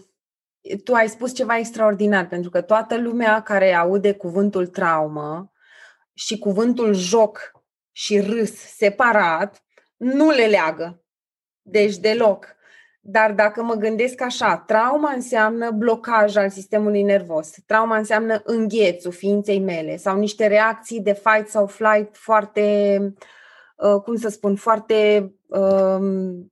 tu 0.83 0.93
ai 0.93 1.09
spus 1.09 1.35
ceva 1.35 1.57
extraordinar, 1.57 2.27
pentru 2.27 2.49
că 2.49 2.61
toată 2.61 2.97
lumea 2.97 3.41
care 3.41 3.73
aude 3.73 4.13
cuvântul 4.13 4.67
traumă 4.67 5.51
și 6.13 6.37
cuvântul 6.37 6.93
joc 6.93 7.51
și 7.91 8.19
râs 8.19 8.51
separat, 8.51 9.63
nu 9.97 10.29
le 10.29 10.45
leagă. 10.45 11.03
Deci 11.61 11.97
deloc. 11.97 12.55
Dar 13.09 13.31
dacă 13.31 13.63
mă 13.63 13.73
gândesc 13.73 14.21
așa, 14.21 14.57
trauma 14.57 15.11
înseamnă 15.11 15.71
blocaj 15.71 16.35
al 16.35 16.49
sistemului 16.49 17.01
nervos, 17.01 17.49
trauma 17.65 17.97
înseamnă 17.97 18.41
înghețul 18.43 19.11
ființei 19.11 19.59
mele 19.59 19.97
sau 19.97 20.17
niște 20.17 20.47
reacții 20.47 21.01
de 21.01 21.13
fight 21.13 21.49
sau 21.49 21.67
flight 21.67 22.17
foarte, 22.17 22.99
uh, 23.75 24.01
cum 24.01 24.15
să 24.15 24.29
spun, 24.29 24.55
foarte 24.55 25.31
um, 25.45 26.51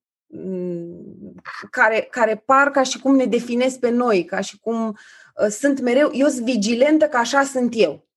care, 1.70 2.08
care 2.12 2.44
par 2.46 2.72
ca 2.72 2.84
și 2.84 3.00
cum 3.00 3.16
ne 3.16 3.26
definesc 3.26 3.80
pe 3.80 3.90
noi, 3.90 4.26
ca 4.26 4.40
și 4.40 4.60
cum 4.60 4.88
uh, 4.88 5.48
sunt 5.50 5.80
mereu, 5.80 6.10
eu 6.14 6.28
sunt 6.28 6.46
vigilentă 6.46 7.06
că 7.06 7.18
așa 7.18 7.44
sunt 7.44 7.74
eu. 7.76 8.08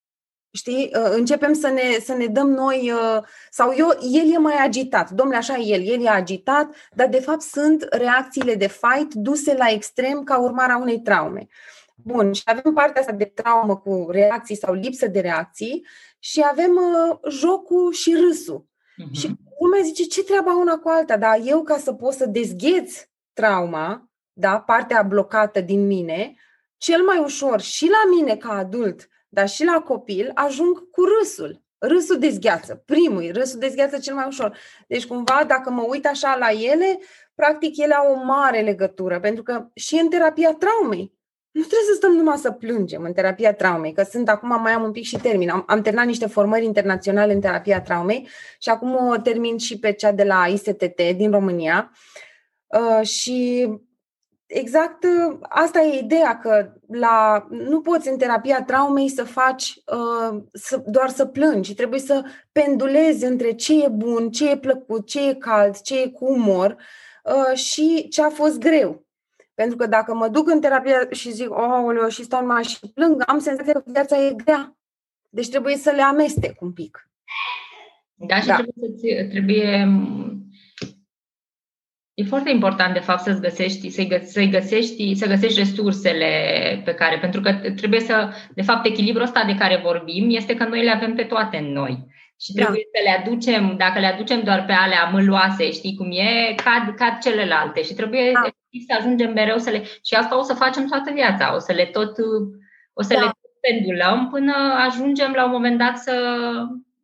Știi? 0.50 0.90
Uh, 0.94 1.10
începem 1.10 1.52
să 1.52 1.68
ne, 1.68 1.98
să 2.04 2.14
ne 2.14 2.26
dăm 2.26 2.50
noi, 2.50 2.92
uh, 2.92 3.22
sau 3.50 3.74
eu, 3.76 3.88
el 4.00 4.32
e 4.32 4.38
mai 4.38 4.64
agitat, 4.64 5.10
domnule, 5.10 5.38
așa 5.38 5.56
el, 5.56 5.82
el 5.82 6.04
e 6.04 6.08
agitat, 6.08 6.74
dar 6.94 7.08
de 7.08 7.20
fapt 7.20 7.40
sunt 7.40 7.86
reacțiile 7.90 8.54
de 8.54 8.68
fight 8.68 9.14
duse 9.14 9.54
la 9.54 9.70
extrem 9.70 10.24
ca 10.24 10.38
urmare 10.38 10.72
a 10.72 10.78
unei 10.78 11.00
traume. 11.00 11.46
Bun, 11.94 12.32
și 12.32 12.42
avem 12.44 12.72
partea 12.72 13.00
asta 13.00 13.12
de 13.12 13.24
traumă 13.24 13.76
cu 13.76 14.06
reacții 14.10 14.56
sau 14.56 14.74
lipsă 14.74 15.06
de 15.06 15.20
reacții 15.20 15.86
și 16.18 16.44
avem 16.50 16.70
uh, 16.70 17.30
jocul 17.32 17.92
și 17.92 18.14
râsul. 18.14 18.64
Uh-huh. 18.64 19.12
Și 19.12 19.30
lumea 19.60 19.82
zice, 19.82 20.04
ce 20.04 20.22
treaba 20.22 20.56
una 20.56 20.76
cu 20.76 20.88
alta? 20.88 21.16
Dar 21.16 21.40
eu, 21.44 21.62
ca 21.62 21.78
să 21.78 21.92
pot 21.92 22.12
să 22.12 22.26
dezgheț 22.26 23.06
trauma, 23.32 24.10
da, 24.32 24.60
partea 24.60 25.02
blocată 25.02 25.60
din 25.60 25.86
mine, 25.86 26.34
cel 26.76 27.02
mai 27.02 27.18
ușor 27.18 27.60
și 27.60 27.88
la 27.88 28.16
mine 28.16 28.36
ca 28.36 28.52
adult, 28.52 29.08
dar 29.28 29.48
și 29.48 29.64
la 29.64 29.80
copil, 29.80 30.30
ajung 30.34 30.90
cu 30.90 31.02
râsul. 31.04 31.62
Râsul 31.78 32.18
dezgheață. 32.18 32.82
Primul, 32.86 33.30
râsul 33.32 33.58
dezgheață 33.58 33.98
cel 33.98 34.14
mai 34.14 34.26
ușor. 34.26 34.58
Deci, 34.86 35.06
cumva, 35.06 35.44
dacă 35.46 35.70
mă 35.70 35.82
uit 35.88 36.06
așa 36.06 36.36
la 36.36 36.50
ele, 36.50 36.98
practic 37.34 37.76
ele 37.76 37.94
au 37.94 38.12
o 38.12 38.24
mare 38.24 38.60
legătură, 38.60 39.20
pentru 39.20 39.42
că 39.42 39.68
și 39.74 39.94
în 39.94 40.08
terapia 40.08 40.54
traumei, 40.54 41.18
nu 41.50 41.60
trebuie 41.60 41.88
să 41.88 41.94
stăm 41.94 42.12
numai 42.12 42.36
să 42.36 42.50
plângem 42.50 43.02
în 43.02 43.12
terapia 43.12 43.54
traumei, 43.54 43.92
că 43.92 44.02
sunt 44.02 44.28
acum, 44.28 44.60
mai 44.60 44.72
am 44.72 44.82
un 44.82 44.92
pic 44.92 45.04
și 45.04 45.16
termin. 45.16 45.50
Am, 45.50 45.64
am 45.66 45.82
terminat 45.82 46.06
niște 46.06 46.26
formări 46.26 46.64
internaționale 46.64 47.32
în 47.32 47.40
terapia 47.40 47.80
traumei 47.80 48.28
și 48.58 48.68
acum 48.68 49.08
o 49.08 49.16
termin 49.16 49.58
și 49.58 49.78
pe 49.78 49.92
cea 49.92 50.12
de 50.12 50.24
la 50.24 50.46
ISTT 50.46 51.02
din 51.16 51.30
România. 51.30 51.90
Uh, 52.66 53.06
și 53.06 53.68
exact 54.48 55.04
uh, 55.04 55.36
asta 55.40 55.80
e 55.80 55.98
ideea, 55.98 56.38
că 56.38 56.72
la, 56.86 57.46
nu 57.50 57.80
poți 57.80 58.08
în 58.08 58.18
terapia 58.18 58.62
traumei 58.62 59.08
să 59.08 59.24
faci 59.24 59.74
uh, 59.86 60.42
să, 60.52 60.82
doar 60.86 61.08
să 61.08 61.26
plângi, 61.26 61.74
trebuie 61.74 62.00
să 62.00 62.24
pendulezi 62.52 63.24
între 63.24 63.52
ce 63.52 63.84
e 63.84 63.88
bun, 63.88 64.30
ce 64.30 64.50
e 64.50 64.58
plăcut, 64.58 65.06
ce 65.06 65.28
e 65.28 65.34
cald, 65.34 65.80
ce 65.80 66.00
e 66.00 66.08
cu 66.08 66.24
umor 66.24 66.76
uh, 67.24 67.58
și 67.58 68.08
ce 68.08 68.22
a 68.22 68.28
fost 68.28 68.58
greu. 68.58 69.06
Pentru 69.54 69.76
că 69.76 69.86
dacă 69.86 70.14
mă 70.14 70.28
duc 70.28 70.48
în 70.48 70.60
terapia 70.60 71.08
și 71.10 71.32
zic, 71.32 71.50
oh, 71.50 72.08
și 72.08 72.24
stau 72.24 72.40
numai 72.40 72.62
și 72.62 72.78
plâng, 72.94 73.22
am 73.26 73.38
senzația 73.38 73.72
că 73.72 73.82
viața 73.86 74.16
e 74.16 74.32
grea. 74.44 74.76
Deci 75.28 75.48
trebuie 75.48 75.76
să 75.76 75.90
le 75.90 76.02
amestec 76.02 76.60
un 76.60 76.72
pic. 76.72 77.08
Da, 78.14 78.40
și 78.40 78.46
da. 78.46 78.54
trebuie, 78.54 78.98
să 78.98 79.28
trebuie 79.30 79.88
E 82.18 82.24
foarte 82.24 82.50
important, 82.50 82.94
de 82.94 83.06
fapt, 83.08 83.20
să-ți 83.20 83.40
găsești, 83.40 83.90
să-i, 83.90 84.08
gă- 84.14 84.24
să-i 84.24 84.50
găsești, 84.50 85.14
să 85.14 85.26
găsești 85.26 85.58
resursele 85.58 86.30
pe 86.84 86.94
care, 86.94 87.18
pentru 87.18 87.40
că 87.40 87.52
trebuie 87.76 88.00
să, 88.00 88.28
de 88.54 88.62
fapt, 88.62 88.86
echilibrul 88.86 89.24
ăsta 89.24 89.44
de 89.46 89.54
care 89.54 89.80
vorbim 89.82 90.26
este 90.30 90.54
că 90.54 90.64
noi 90.64 90.84
le 90.84 90.90
avem 90.90 91.14
pe 91.14 91.22
toate 91.22 91.56
în 91.56 91.72
noi. 91.72 92.06
Și 92.40 92.52
da. 92.52 92.62
trebuie 92.62 92.82
da. 92.92 92.98
să 92.98 93.04
le 93.04 93.22
aducem, 93.22 93.76
dacă 93.76 93.98
le 93.98 94.06
aducem 94.06 94.42
doar 94.42 94.64
pe 94.64 94.72
alea 94.72 95.08
mâloase, 95.12 95.70
știi 95.70 95.94
cum 95.94 96.10
e, 96.10 96.54
cad, 96.64 96.94
cad 96.94 97.18
celelalte. 97.20 97.82
Și 97.82 97.94
trebuie 97.94 98.30
da. 98.32 98.40
să 98.86 98.96
ajungem 98.98 99.32
mereu 99.32 99.58
să 99.58 99.70
le... 99.70 99.82
Și 99.82 100.14
asta 100.14 100.38
o 100.38 100.42
să 100.42 100.54
facem 100.54 100.86
toată 100.86 101.10
viața, 101.14 101.54
o 101.54 101.58
să 101.58 101.72
le 101.72 101.84
tot, 101.84 102.12
o 102.92 103.02
să 103.02 103.14
da. 103.14 103.20
le 103.20 103.24
tot 103.24 103.52
pendulăm 103.60 104.28
până 104.30 104.54
ajungem 104.86 105.32
la 105.32 105.44
un 105.44 105.50
moment 105.50 105.78
dat 105.78 105.98
să, 105.98 106.14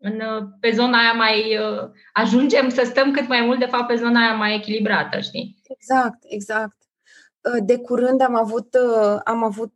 în, 0.05 0.23
pe 0.61 0.71
zona 0.71 0.99
aia 0.99 1.13
mai 1.13 1.59
uh, 1.59 1.91
ajungem 2.13 2.69
să 2.69 2.83
stăm 2.85 3.13
cât 3.13 3.29
mai 3.29 3.41
mult, 3.41 3.59
de 3.59 3.65
fapt, 3.65 3.87
pe 3.87 3.95
zona 3.95 4.21
aia 4.21 4.35
mai 4.35 4.55
echilibrată, 4.55 5.21
știi? 5.21 5.57
Exact, 5.69 6.19
exact. 6.23 6.77
Uh, 7.41 7.65
de 7.65 7.79
curând 7.79 8.21
am 8.21 8.35
avut, 8.35 8.75
uh, 8.75 9.21
am 9.25 9.45
avut 9.45 9.73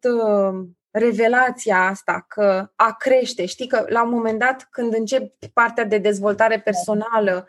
revelația 0.90 1.86
asta 1.86 2.24
că 2.28 2.70
a 2.76 2.94
crește. 2.98 3.46
Știi 3.46 3.66
că 3.66 3.84
la 3.88 4.02
un 4.02 4.10
moment 4.10 4.38
dat, 4.38 4.68
când 4.70 4.94
începi 4.94 5.48
partea 5.52 5.84
de 5.84 5.98
dezvoltare 5.98 6.60
personală 6.60 7.46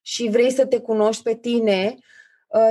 și 0.00 0.28
vrei 0.30 0.50
să 0.50 0.66
te 0.66 0.80
cunoști 0.80 1.22
pe 1.22 1.34
tine, 1.34 1.94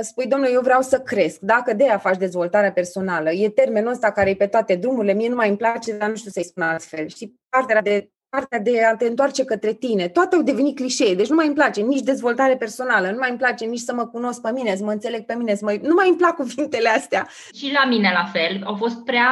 spui, 0.00 0.26
domnule, 0.26 0.52
eu 0.52 0.60
vreau 0.60 0.80
să 0.80 1.00
cresc. 1.00 1.38
Dacă 1.38 1.72
de 1.72 1.82
aia 1.82 1.98
faci 1.98 2.16
dezvoltarea 2.16 2.72
personală, 2.72 3.30
e 3.30 3.48
termenul 3.48 3.90
ăsta 3.90 4.12
care 4.12 4.30
e 4.30 4.34
pe 4.34 4.46
toate 4.46 4.74
drumurile, 4.74 5.12
mie 5.12 5.28
nu 5.28 5.34
mai 5.34 5.48
îmi 5.48 5.56
place, 5.56 5.96
dar 5.96 6.08
nu 6.08 6.16
știu 6.16 6.30
să-i 6.30 6.44
spun 6.44 6.62
altfel. 6.62 7.06
Știi, 7.08 7.40
partea 7.48 7.82
de 7.82 8.10
partea 8.36 8.58
de 8.58 8.84
a 8.84 8.96
te 8.96 9.06
întoarce 9.06 9.44
către 9.44 9.72
tine. 9.72 10.08
Toate 10.08 10.36
au 10.36 10.42
devenit 10.42 10.76
clișee, 10.76 11.14
deci 11.14 11.28
nu 11.28 11.34
mai 11.34 11.46
îmi 11.46 11.54
place 11.54 11.80
nici 11.80 12.00
dezvoltare 12.00 12.56
personală, 12.56 13.10
nu 13.10 13.18
mai 13.18 13.28
îmi 13.28 13.38
place 13.38 13.64
nici 13.64 13.88
să 13.88 13.94
mă 13.94 14.06
cunosc 14.06 14.40
pe 14.40 14.52
mine, 14.52 14.76
să 14.76 14.84
mă 14.84 14.90
înțeleg 14.90 15.24
pe 15.24 15.34
mine, 15.34 15.54
să 15.54 15.64
mă... 15.64 15.78
nu 15.82 15.94
mai 15.94 16.08
îmi 16.08 16.16
plac 16.16 16.34
cuvintele 16.36 16.88
astea. 16.88 17.28
Și 17.54 17.72
la 17.72 17.88
mine 17.88 18.10
la 18.14 18.24
fel, 18.24 18.62
au 18.64 18.74
fost 18.74 19.04
prea 19.04 19.30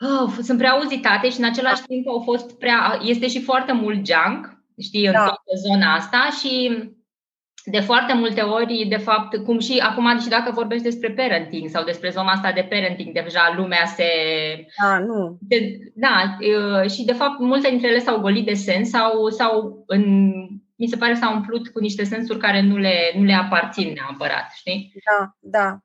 oh, 0.00 0.32
sunt 0.42 0.58
prea 0.58 0.70
auzitate 0.70 1.30
și 1.30 1.38
în 1.38 1.44
același 1.44 1.82
timp 1.82 2.08
au 2.08 2.20
fost 2.24 2.58
prea 2.58 2.98
este 3.02 3.28
și 3.28 3.42
foarte 3.42 3.72
mult 3.72 4.06
junk, 4.06 4.62
știi, 4.78 5.06
în 5.06 5.12
da. 5.12 5.18
toată 5.18 5.52
zona 5.66 5.94
asta 5.94 6.28
și 6.40 6.82
de 7.64 7.80
foarte 7.80 8.12
multe 8.14 8.40
ori, 8.40 8.86
de 8.88 8.96
fapt, 8.96 9.36
cum 9.36 9.58
și 9.58 9.78
acum, 9.78 10.18
și 10.18 10.28
dacă 10.28 10.50
vorbești 10.50 10.84
despre 10.84 11.10
parenting 11.10 11.68
sau 11.68 11.84
despre 11.84 12.10
zona 12.10 12.30
asta 12.30 12.52
de 12.52 12.66
parenting, 12.70 13.12
deja 13.12 13.54
lumea 13.56 13.84
se. 13.86 14.04
Da, 14.82 14.98
nu. 14.98 15.38
De, 15.40 15.78
da, 15.94 16.38
și 16.88 17.04
de 17.04 17.12
fapt, 17.12 17.38
multe 17.38 17.68
dintre 17.68 17.88
ele 17.88 17.98
s-au 17.98 18.20
golit 18.20 18.46
de 18.46 18.54
sens 18.54 18.88
sau, 18.88 19.28
sau 19.28 19.84
în, 19.86 20.32
mi 20.76 20.88
se 20.88 20.96
pare 20.96 21.14
s-au 21.14 21.34
umplut 21.34 21.68
cu 21.68 21.78
niște 21.78 22.04
sensuri 22.04 22.38
care 22.38 22.60
nu 22.60 22.76
le, 22.76 22.94
nu 23.14 23.24
le 23.24 23.34
aparțin 23.34 23.92
neapărat, 23.92 24.50
știi? 24.54 24.92
Da, 25.10 25.36
da. 25.38 25.78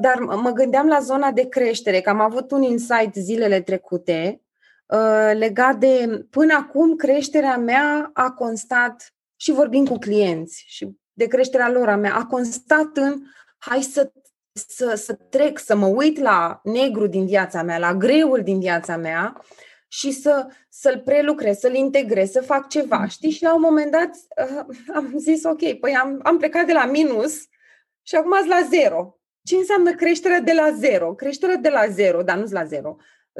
Dar 0.00 0.18
mă 0.18 0.50
gândeam 0.50 0.86
la 0.86 0.98
zona 0.98 1.30
de 1.30 1.48
creștere, 1.48 2.00
că 2.00 2.10
am 2.10 2.20
avut 2.20 2.50
un 2.50 2.62
insight 2.62 3.14
zilele 3.14 3.60
trecute 3.60 4.40
legat 5.32 5.76
de 5.76 6.24
până 6.30 6.54
acum 6.54 6.96
creșterea 6.96 7.56
mea 7.56 8.10
a 8.12 8.30
constat 8.30 9.13
și 9.44 9.52
vorbim 9.52 9.86
cu 9.86 9.98
clienți 9.98 10.64
și 10.66 10.88
de 11.12 11.26
creșterea 11.26 11.70
lor 11.70 11.88
a 11.88 11.96
mea, 11.96 12.14
a 12.14 12.26
constat 12.26 12.96
în 12.96 13.22
hai 13.58 13.82
să, 13.82 14.12
să, 14.52 14.94
să 14.94 15.14
trec, 15.14 15.58
să 15.58 15.76
mă 15.76 15.86
uit 15.86 16.18
la 16.18 16.60
negru 16.62 17.06
din 17.06 17.26
viața 17.26 17.62
mea, 17.62 17.78
la 17.78 17.94
greul 17.94 18.42
din 18.42 18.60
viața 18.60 18.96
mea 18.96 19.44
și 19.88 20.10
să, 20.10 20.46
să-l 20.68 21.00
prelucrez, 21.04 21.58
să-l 21.58 21.74
integrez, 21.74 22.30
să 22.30 22.40
fac 22.40 22.68
ceva, 22.68 23.06
știi? 23.06 23.30
Și 23.30 23.42
la 23.42 23.54
un 23.54 23.60
moment 23.60 23.90
dat 23.90 24.10
uh, 24.48 24.76
am 24.94 25.14
zis, 25.18 25.44
ok, 25.44 25.72
păi 25.72 25.94
am, 25.94 26.20
am 26.22 26.38
plecat 26.38 26.66
de 26.66 26.72
la 26.72 26.86
minus 26.86 27.34
și 28.02 28.14
acum 28.14 28.34
azi 28.34 28.48
la 28.48 28.66
zero. 28.70 29.18
Ce 29.42 29.56
înseamnă 29.56 29.94
creșterea 29.94 30.40
de 30.40 30.52
la 30.52 30.70
zero? 30.70 31.14
Creșterea 31.14 31.56
de 31.56 31.68
la 31.68 31.88
zero, 31.88 32.22
dar 32.22 32.36
nu 32.36 32.46
la 32.50 32.64
zero. 32.64 32.96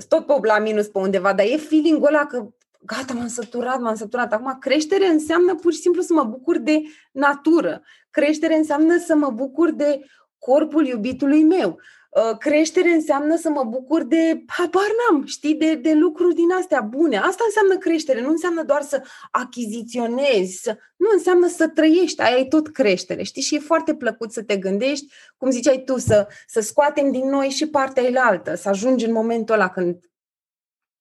Tot 0.08 0.26
pe 0.26 0.34
la 0.42 0.58
minus 0.58 0.86
pe 0.86 0.98
undeva, 0.98 1.32
dar 1.32 1.46
e 1.46 1.56
feeling-ul 1.56 2.06
ăla 2.06 2.26
că 2.26 2.48
gata, 2.86 3.12
m-am 3.12 3.28
săturat, 3.28 3.80
m-am 3.80 3.94
săturat. 3.94 4.32
Acum, 4.32 4.56
creștere 4.60 5.06
înseamnă 5.06 5.54
pur 5.54 5.72
și 5.72 5.80
simplu 5.80 6.02
să 6.02 6.12
mă 6.12 6.24
bucur 6.24 6.58
de 6.58 6.82
natură. 7.12 7.82
Creștere 8.10 8.56
înseamnă 8.56 8.98
să 8.98 9.14
mă 9.14 9.30
bucur 9.30 9.70
de 9.70 10.00
corpul 10.38 10.86
iubitului 10.86 11.42
meu. 11.42 11.78
Uh, 12.10 12.38
creștere 12.38 12.88
înseamnă 12.88 13.36
să 13.36 13.50
mă 13.50 13.64
bucur 13.64 14.02
de, 14.02 14.44
habar 14.46 14.86
n-am, 14.98 15.26
știi, 15.26 15.54
de, 15.54 15.74
de 15.74 15.92
lucruri 15.92 16.34
din 16.34 16.50
astea 16.50 16.80
bune. 16.80 17.16
Asta 17.16 17.44
înseamnă 17.46 17.76
creștere, 17.78 18.20
nu 18.20 18.30
înseamnă 18.30 18.62
doar 18.62 18.82
să 18.82 19.02
achiziționezi, 19.30 20.60
să, 20.62 20.78
nu 20.96 21.08
înseamnă 21.12 21.46
să 21.46 21.68
trăiești, 21.68 22.22
aia 22.22 22.38
e 22.38 22.44
tot 22.44 22.68
creștere, 22.68 23.22
știi? 23.22 23.42
Și 23.42 23.54
e 23.54 23.58
foarte 23.58 23.94
plăcut 23.94 24.32
să 24.32 24.42
te 24.42 24.56
gândești, 24.56 25.12
cum 25.36 25.50
ziceai 25.50 25.82
tu, 25.86 25.98
să, 25.98 26.28
să 26.46 26.60
scoatem 26.60 27.10
din 27.10 27.28
noi 27.28 27.48
și 27.48 27.66
partea 27.66 28.02
elaltă, 28.02 28.54
să 28.54 28.68
ajungi 28.68 29.04
în 29.04 29.12
momentul 29.12 29.54
ăla 29.54 29.68
când 29.68 29.96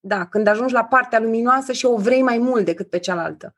da, 0.05 0.25
când 0.25 0.47
ajungi 0.47 0.73
la 0.73 0.83
partea 0.83 1.19
luminoasă 1.19 1.71
și 1.71 1.85
o 1.85 1.97
vrei 1.97 2.21
mai 2.21 2.37
mult 2.37 2.65
decât 2.65 2.89
pe 2.89 2.99
cealaltă. 2.99 3.55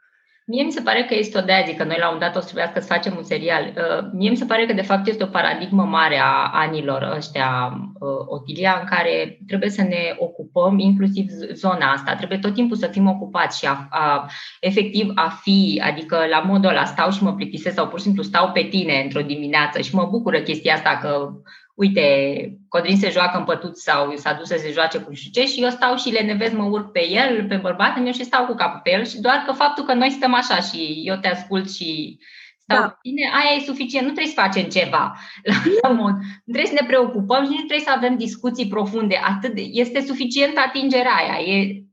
Mie 0.48 0.64
mi 0.64 0.72
se 0.72 0.82
pare 0.82 1.04
că 1.04 1.16
este 1.16 1.38
o 1.38 1.42
de 1.42 1.52
adică 1.52 1.84
noi 1.84 1.98
la 2.00 2.12
un 2.12 2.20
dat 2.20 2.36
o 2.36 2.40
să 2.40 2.46
trebuiască 2.46 2.80
să 2.80 2.86
facem 2.86 3.14
un 3.18 3.24
serial. 3.24 3.74
Uh, 3.78 4.10
mie 4.14 4.30
mi 4.30 4.36
se 4.36 4.46
pare 4.46 4.66
că 4.66 4.74
de 4.74 4.82
fapt 4.82 5.08
este 5.08 5.24
o 5.24 5.28
paradigmă 5.28 5.84
mare 5.84 6.20
a 6.20 6.50
anilor 6.54 7.14
ăștia, 7.16 7.74
uh, 8.00 8.25
Otilia, 8.25 8.78
în 8.82 8.88
care 8.88 9.40
trebuie 9.48 9.70
să 9.70 9.82
ne 9.82 10.16
ocupăm 10.18 10.80
inclusiv 10.80 11.25
zona 11.54 11.92
asta. 11.92 12.16
Trebuie 12.16 12.38
tot 12.38 12.54
timpul 12.54 12.78
să 12.78 12.88
fim 12.88 13.08
ocupați 13.08 13.60
și 13.60 13.66
a, 13.66 13.88
a, 13.90 14.30
efectiv 14.60 15.12
a 15.16 15.40
fi, 15.42 15.82
adică 15.86 16.18
la 16.30 16.40
modul 16.40 16.70
ăla 16.70 16.86
stau 16.86 17.12
și 17.12 17.24
mă 17.24 17.34
plictisesc 17.34 17.75
sau 17.75 17.88
pur 17.88 17.98
și 17.98 18.06
simplu 18.06 18.24
stau 18.24 18.52
pe 18.52 18.62
tine 18.62 19.02
într-o 19.04 19.22
dimineață 19.22 19.82
și 19.82 19.96
mă 19.96 20.08
bucură 20.12 20.40
chestia 20.40 20.74
asta 20.74 21.00
că 21.02 21.32
uite, 21.75 22.58
Codrin 22.67 22.98
se 22.98 23.10
joacă 23.10 23.38
în 23.38 23.44
pătut 23.44 23.77
sau 23.77 24.15
s-a 24.15 24.34
dus 24.34 24.48
să 24.48 24.58
se 24.60 24.72
joace 24.72 24.98
cu 24.98 25.13
știu 25.13 25.41
ce 25.41 25.48
și 25.48 25.63
eu 25.63 25.70
stau 25.70 25.96
și 25.96 26.12
le 26.12 26.22
nevez, 26.22 26.53
mă 26.53 26.63
urc 26.63 26.91
pe 26.91 27.10
el, 27.10 27.46
pe 27.48 27.55
bărbatul 27.55 28.01
meu 28.01 28.12
și 28.12 28.24
stau 28.24 28.46
cu 28.46 28.53
capul 28.53 28.79
pe 28.84 28.91
el 28.91 29.05
și 29.05 29.22
doar 29.22 29.44
că 29.46 29.51
faptul 29.51 29.84
că 29.84 29.94
noi 29.94 30.10
stăm 30.10 30.34
așa 30.34 30.60
și 30.60 31.01
eu 31.05 31.15
te 31.15 31.27
ascult 31.27 31.72
și 31.72 32.20
stau 32.58 32.79
da. 32.79 32.98
bine, 33.01 33.29
aia 33.34 33.55
e 33.55 33.65
suficient, 33.65 34.08
nu 34.08 34.13
trebuie 34.13 34.34
să 34.34 34.41
facem 34.41 34.63
ceva 34.70 35.15
la 35.82 35.89
mod. 35.89 36.13
Nu 36.46 36.53
trebuie 36.53 36.75
să 36.75 36.82
ne 36.82 36.88
preocupăm 36.88 37.44
și 37.44 37.50
nu 37.50 37.55
trebuie 37.55 37.79
să 37.79 37.91
avem 37.96 38.17
discuții 38.17 38.67
profunde. 38.67 39.15
Atât 39.15 39.53
este 39.55 40.01
suficient 40.01 40.58
atingerea 40.58 41.15
aia. 41.15 41.55
E... 41.55 41.84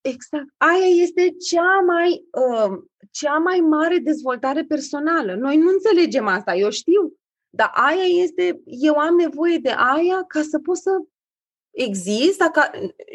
Exact. 0.00 0.48
Aia 0.56 1.02
este 1.02 1.22
cea 1.50 1.80
mai, 1.86 2.10
uh, 2.42 2.72
cea 3.10 3.38
mai 3.38 3.58
mare 3.58 3.98
dezvoltare 3.98 4.62
personală. 4.62 5.34
Noi 5.34 5.56
nu 5.56 5.68
înțelegem 5.68 6.26
asta. 6.26 6.54
Eu 6.54 6.70
știu 6.70 7.12
dar 7.54 7.70
aia 7.74 8.22
este, 8.22 8.62
eu 8.64 8.94
am 8.94 9.14
nevoie 9.14 9.58
de 9.58 9.70
aia 9.70 10.24
ca 10.26 10.40
să 10.50 10.58
pot 10.58 10.76
să 10.76 10.90
exist, 11.70 12.40
ca, 12.52 12.70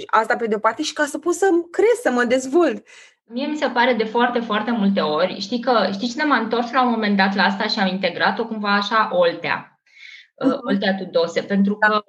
asta 0.06 0.36
pe 0.36 0.48
de 0.48 0.56
o 0.56 0.60
parte, 0.60 0.82
și 0.82 0.94
ca 0.94 1.06
să 1.06 1.18
pot 1.18 1.34
să 1.34 1.50
cresc, 1.72 2.02
să 2.02 2.12
mă 2.12 2.24
dezvolt. 2.24 2.88
Mie 3.26 3.48
mi 3.48 3.58
se 3.58 3.68
pare 3.68 3.94
de 3.94 4.04
foarte, 4.04 4.40
foarte 4.40 4.72
multe 4.72 5.00
ori, 5.00 5.40
știi 5.40 5.60
că, 5.60 5.90
știi 5.94 6.08
cine 6.08 6.24
m-a 6.24 6.38
întors 6.38 6.72
la 6.72 6.84
un 6.84 6.90
moment 6.90 7.18
dat 7.18 7.36
la 7.36 7.44
asta 7.44 7.68
și 7.68 7.80
am 7.80 7.88
integrat-o 7.88 8.48
cumva 8.48 8.76
așa, 8.76 9.10
Oltea. 9.12 9.74
Uh-huh. 10.46 10.60
Oltea 10.70 10.96
Tudose, 10.96 11.42
pentru 11.42 11.78
că 11.78 11.88
da. 11.90 12.02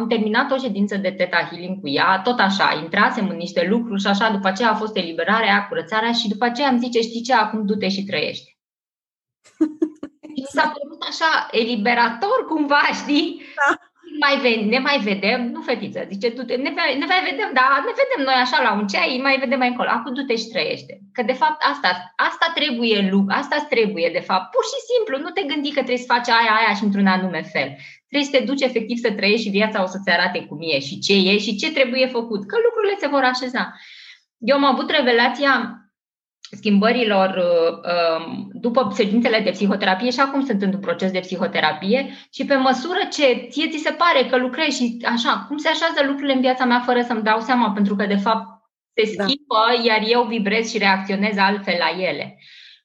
am 0.00 0.08
terminat 0.08 0.50
o 0.50 0.56
ședință 0.56 0.96
de 0.96 1.10
Teta 1.10 1.48
Healing 1.50 1.80
cu 1.80 1.88
ea, 1.88 2.20
tot 2.24 2.38
așa, 2.38 2.80
intrasem 2.82 3.28
în 3.28 3.36
niște 3.36 3.66
lucruri 3.68 4.00
și 4.00 4.06
așa, 4.06 4.30
după 4.30 4.48
aceea 4.48 4.70
a 4.70 4.74
fost 4.74 4.96
eliberarea, 4.96 5.66
curățarea 5.68 6.12
și 6.12 6.28
după 6.28 6.44
aceea 6.44 6.68
am 6.68 6.78
zice, 6.78 7.00
știi 7.00 7.22
ce, 7.22 7.34
acum 7.34 7.66
du-te 7.66 7.88
și 7.88 8.04
trăiești. 8.04 8.56
mi 10.48 10.60
s-a 10.60 10.66
părut 10.76 11.02
așa 11.10 11.30
eliberator 11.60 12.38
cumva, 12.50 12.82
știi? 13.02 13.28
Da. 13.60 13.68
Mai 14.24 14.36
ve- 14.44 14.64
ne 14.74 14.78
mai 14.78 14.98
vedem, 14.98 15.40
nu 15.54 15.60
fetiță, 15.60 16.00
zice, 16.12 16.30
tu 16.30 16.42
ne, 16.44 16.54
ne 17.00 17.06
mai 17.12 17.22
vedem, 17.30 17.50
da, 17.58 17.66
ne 17.86 17.92
vedem 18.00 18.20
noi 18.28 18.38
așa 18.44 18.58
la 18.62 18.72
un 18.78 18.86
ceai, 18.86 19.20
mai 19.22 19.38
vedem 19.38 19.58
mai 19.58 19.68
încolo, 19.68 19.88
acum 19.88 20.14
du-te 20.14 20.36
și 20.36 20.52
trăiește. 20.54 20.92
Că 21.12 21.22
de 21.22 21.32
fapt 21.32 21.60
asta, 21.72 21.90
asta 22.28 22.46
trebuie, 22.54 23.10
asta 23.28 23.66
trebuie 23.68 24.08
de 24.12 24.24
fapt, 24.28 24.46
pur 24.54 24.64
și 24.72 24.78
simplu, 24.90 25.14
nu 25.24 25.30
te 25.30 25.42
gândi 25.50 25.68
că 25.76 25.82
trebuie 25.86 26.06
să 26.06 26.12
faci 26.14 26.28
aia, 26.28 26.52
aia 26.58 26.72
și 26.76 26.84
într-un 26.84 27.06
anume 27.06 27.42
fel. 27.54 27.68
Trebuie 28.08 28.30
să 28.30 28.36
te 28.36 28.44
duci 28.50 28.66
efectiv 28.68 28.96
să 28.98 29.10
trăiești 29.12 29.44
și 29.46 29.56
viața 29.58 29.82
o 29.82 29.86
să-ți 29.86 30.10
arate 30.10 30.40
cum 30.48 30.58
e 30.60 30.78
și 30.88 30.98
ce 30.98 31.14
e 31.30 31.38
și 31.38 31.56
ce 31.56 31.72
trebuie 31.72 32.06
făcut, 32.06 32.46
că 32.46 32.56
lucrurile 32.64 32.96
se 33.00 33.08
vor 33.14 33.24
așeza. 33.32 33.62
Eu 34.38 34.56
am 34.56 34.64
avut 34.64 34.90
revelația 34.90 35.52
schimbărilor 36.50 37.28
um, 37.36 38.48
după 38.52 38.90
sedințele 38.94 39.40
de 39.40 39.50
psihoterapie 39.50 40.10
și 40.10 40.20
acum 40.20 40.44
sunt 40.44 40.62
într-un 40.62 40.80
proces 40.80 41.10
de 41.10 41.18
psihoterapie 41.18 42.10
și 42.32 42.44
pe 42.44 42.54
măsură 42.54 42.98
ce 43.10 43.46
ție 43.50 43.68
ți 43.68 43.82
se 43.82 43.90
pare 43.90 44.26
că 44.30 44.36
lucrezi 44.36 44.76
și 44.76 44.96
așa, 45.04 45.44
cum 45.48 45.56
se 45.56 45.68
așează 45.68 46.00
lucrurile 46.06 46.34
în 46.34 46.40
viața 46.40 46.64
mea 46.64 46.80
fără 46.80 47.00
să-mi 47.02 47.22
dau 47.22 47.40
seama, 47.40 47.70
pentru 47.70 47.96
că 47.96 48.06
de 48.06 48.16
fapt 48.16 48.46
se 48.94 49.14
da. 49.16 49.24
schimbă, 49.24 49.62
da. 49.76 49.82
iar 49.82 50.00
eu 50.06 50.22
vibrez 50.22 50.70
și 50.70 50.78
reacționez 50.78 51.36
altfel 51.36 51.76
la 51.78 52.02
ele. 52.02 52.38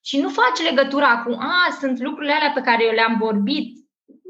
Și 0.03 0.19
nu 0.19 0.29
faci 0.29 0.69
legătura 0.69 1.23
cu, 1.25 1.31
a, 1.39 1.77
sunt 1.79 1.99
lucrurile 1.99 2.33
alea 2.33 2.51
pe 2.53 2.61
care 2.61 2.83
eu 2.85 2.93
le-am 2.93 3.15
vorbit. 3.19 3.77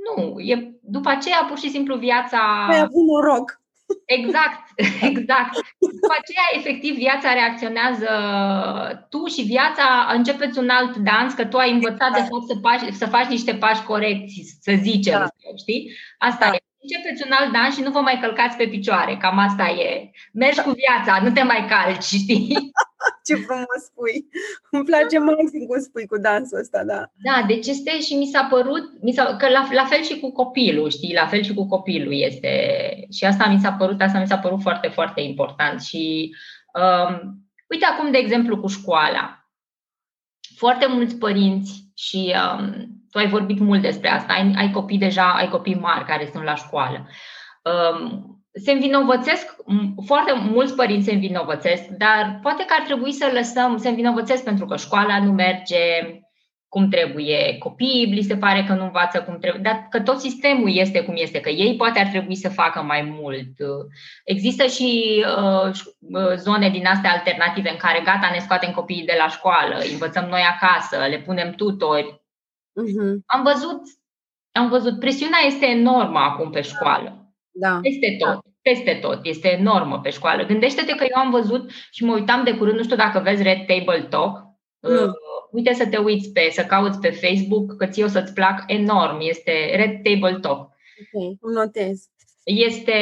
Nu, 0.05 0.39
e 0.39 0.73
după 0.81 1.09
aceea 1.09 1.45
pur 1.47 1.57
și 1.57 1.69
simplu 1.69 1.95
viața... 1.95 2.67
Ai 2.69 2.79
avut 2.79 3.05
noroc. 3.07 3.61
Exact, 4.05 4.63
exact. 5.11 5.53
După 5.79 6.15
aceea, 6.19 6.47
efectiv, 6.53 6.95
viața 6.95 7.33
reacționează 7.33 8.07
tu 9.09 9.25
și 9.25 9.41
viața 9.41 10.11
începeți 10.13 10.59
un 10.59 10.69
alt 10.69 10.95
dans, 10.95 11.33
că 11.33 11.45
tu 11.45 11.57
ai 11.57 11.71
învățat 11.71 12.09
exact. 12.09 12.15
de 12.15 12.27
fapt 12.29 12.45
să, 12.47 12.55
faci, 12.61 12.93
să 12.93 13.05
faci 13.05 13.27
niște 13.27 13.55
pași 13.55 13.83
corecți, 13.83 14.57
să 14.61 14.73
zicem, 14.81 15.19
da. 15.19 15.27
știi? 15.57 15.91
Asta 16.17 16.45
da. 16.49 16.55
e. 16.55 16.62
Începeți 16.83 17.23
un 17.25 17.31
alt 17.31 17.51
dans 17.53 17.75
și 17.75 17.81
nu 17.81 17.91
vă 17.91 17.99
mai 17.99 18.19
călcați 18.21 18.57
pe 18.57 18.67
picioare, 18.67 19.17
cam 19.17 19.37
asta 19.37 19.67
e. 19.67 20.11
Mergi 20.33 20.61
cu 20.61 20.71
viața, 20.71 21.23
nu 21.23 21.31
te 21.31 21.43
mai 21.43 21.65
calci, 21.69 22.03
știi? 22.03 22.71
Ce 23.25 23.35
frumos 23.35 23.81
spui! 23.85 24.27
Îmi 24.71 24.83
place 24.83 25.17
maxim 25.19 25.65
cum 25.67 25.79
spui 25.79 26.05
cu 26.05 26.17
dansul 26.17 26.59
ăsta, 26.59 26.83
da. 26.83 27.01
Da, 27.27 27.43
deci 27.47 27.67
este 27.67 27.99
și 27.99 28.13
mi 28.13 28.25
s-a 28.25 28.43
părut, 28.49 29.01
mi 29.01 29.11
s-a, 29.11 29.35
că 29.35 29.49
la, 29.49 29.67
la 29.71 29.85
fel 29.85 30.01
și 30.03 30.19
cu 30.19 30.31
copilul, 30.31 30.89
știi, 30.89 31.13
la 31.13 31.27
fel 31.27 31.43
și 31.43 31.53
cu 31.53 31.67
copilul 31.67 32.13
este. 32.13 32.51
Și 33.11 33.25
asta 33.25 33.45
mi 33.47 33.59
s-a 33.59 33.71
părut, 33.71 34.01
asta 34.01 34.19
mi 34.19 34.27
s-a 34.27 34.37
părut 34.37 34.61
foarte, 34.61 34.87
foarte 34.87 35.21
important. 35.21 35.81
Și 35.81 36.35
um, 36.73 37.37
uite 37.69 37.85
acum, 37.85 38.11
de 38.11 38.17
exemplu, 38.17 38.59
cu 38.59 38.67
școala. 38.67 39.47
Foarte 40.55 40.85
mulți 40.87 41.15
părinți 41.15 41.91
și 41.95 42.33
um, 42.57 42.92
tu 43.13 43.19
ai 43.19 43.27
vorbit 43.27 43.59
mult 43.59 43.81
despre 43.81 44.09
asta, 44.09 44.33
ai, 44.33 44.53
ai 44.57 44.71
copii 44.71 44.97
deja, 44.97 45.33
ai 45.33 45.49
copii 45.49 45.79
mari 45.79 46.05
care 46.05 46.29
sunt 46.31 46.43
la 46.43 46.55
școală. 46.55 47.07
Um, 47.63 48.27
se 48.53 48.71
învinovățesc, 48.71 49.55
foarte 50.05 50.33
mulți 50.33 50.75
părinți 50.75 51.05
se 51.05 51.13
învinovățesc, 51.13 51.83
dar 51.83 52.39
poate 52.41 52.63
că 52.65 52.75
ar 52.79 52.85
trebui 52.85 53.11
să 53.11 53.31
lăsăm, 53.33 53.77
se 53.77 53.89
învinovățesc 53.89 54.43
pentru 54.43 54.65
că 54.65 54.77
școala 54.77 55.23
nu 55.23 55.31
merge 55.31 55.77
cum 56.67 56.89
trebuie, 56.89 57.57
copiii 57.57 58.13
li 58.13 58.21
se 58.21 58.37
pare 58.37 58.63
că 58.67 58.73
nu 58.73 58.83
învață 58.83 59.21
cum 59.21 59.37
trebuie, 59.39 59.61
dar 59.63 59.87
că 59.89 60.01
tot 60.01 60.19
sistemul 60.19 60.75
este 60.77 61.01
cum 61.01 61.13
este, 61.17 61.39
că 61.39 61.49
ei 61.49 61.75
poate 61.75 61.99
ar 61.99 62.07
trebui 62.07 62.35
să 62.35 62.49
facă 62.49 62.81
mai 62.81 63.01
mult. 63.19 63.47
Există 64.23 64.65
și 64.65 65.23
uh, 65.37 65.71
uh 65.99 66.35
zone 66.35 66.69
din 66.69 66.85
astea 66.85 67.11
alternative 67.11 67.69
în 67.69 67.77
care 67.77 68.01
gata, 68.03 68.29
ne 68.31 68.39
scoatem 68.39 68.71
copiii 68.71 69.05
de 69.05 69.15
la 69.17 69.27
școală, 69.27 69.75
învățăm 69.91 70.25
noi 70.29 70.41
acasă, 70.41 71.05
le 71.09 71.19
punem 71.19 71.51
tutori. 71.51 72.22
Uh-huh. 72.81 73.15
Am 73.25 73.43
văzut, 73.43 73.81
am 74.51 74.69
văzut, 74.69 74.99
presiunea 74.99 75.39
este 75.45 75.65
enormă 75.65 76.19
acum 76.19 76.49
pe 76.49 76.61
școală. 76.61 77.33
Da. 77.51 77.79
Peste 77.81 78.15
tot. 78.19 78.41
Peste 78.61 78.93
tot. 79.01 79.19
Este 79.23 79.47
enormă 79.51 79.99
pe 79.99 80.09
școală. 80.09 80.45
Gândește-te 80.45 80.95
că 80.95 81.03
eu 81.03 81.21
am 81.21 81.31
văzut 81.31 81.71
și 81.91 82.03
mă 82.03 82.13
uitam 82.13 82.43
de 82.43 82.57
curând, 82.57 82.77
nu 82.77 82.83
știu 82.83 82.95
dacă 82.95 83.19
vezi 83.19 83.43
Red 83.43 83.65
Table 83.65 84.01
Talk. 84.01 84.37
Uh, 84.79 85.11
uite 85.51 85.73
să 85.73 85.87
te 85.87 85.97
uiți 85.97 86.31
pe, 86.31 86.49
să 86.51 86.65
cauți 86.65 86.99
pe 86.99 87.09
Facebook, 87.09 87.75
că 87.77 87.85
ție 87.85 88.03
o 88.03 88.07
să-ți 88.07 88.33
plac 88.33 88.63
enorm. 88.67 89.19
Este 89.19 89.75
Red 89.75 90.01
Table 90.03 90.39
Talk. 90.39 90.69
Ok, 91.13 91.51
notez. 91.53 92.07
Este 92.43 92.93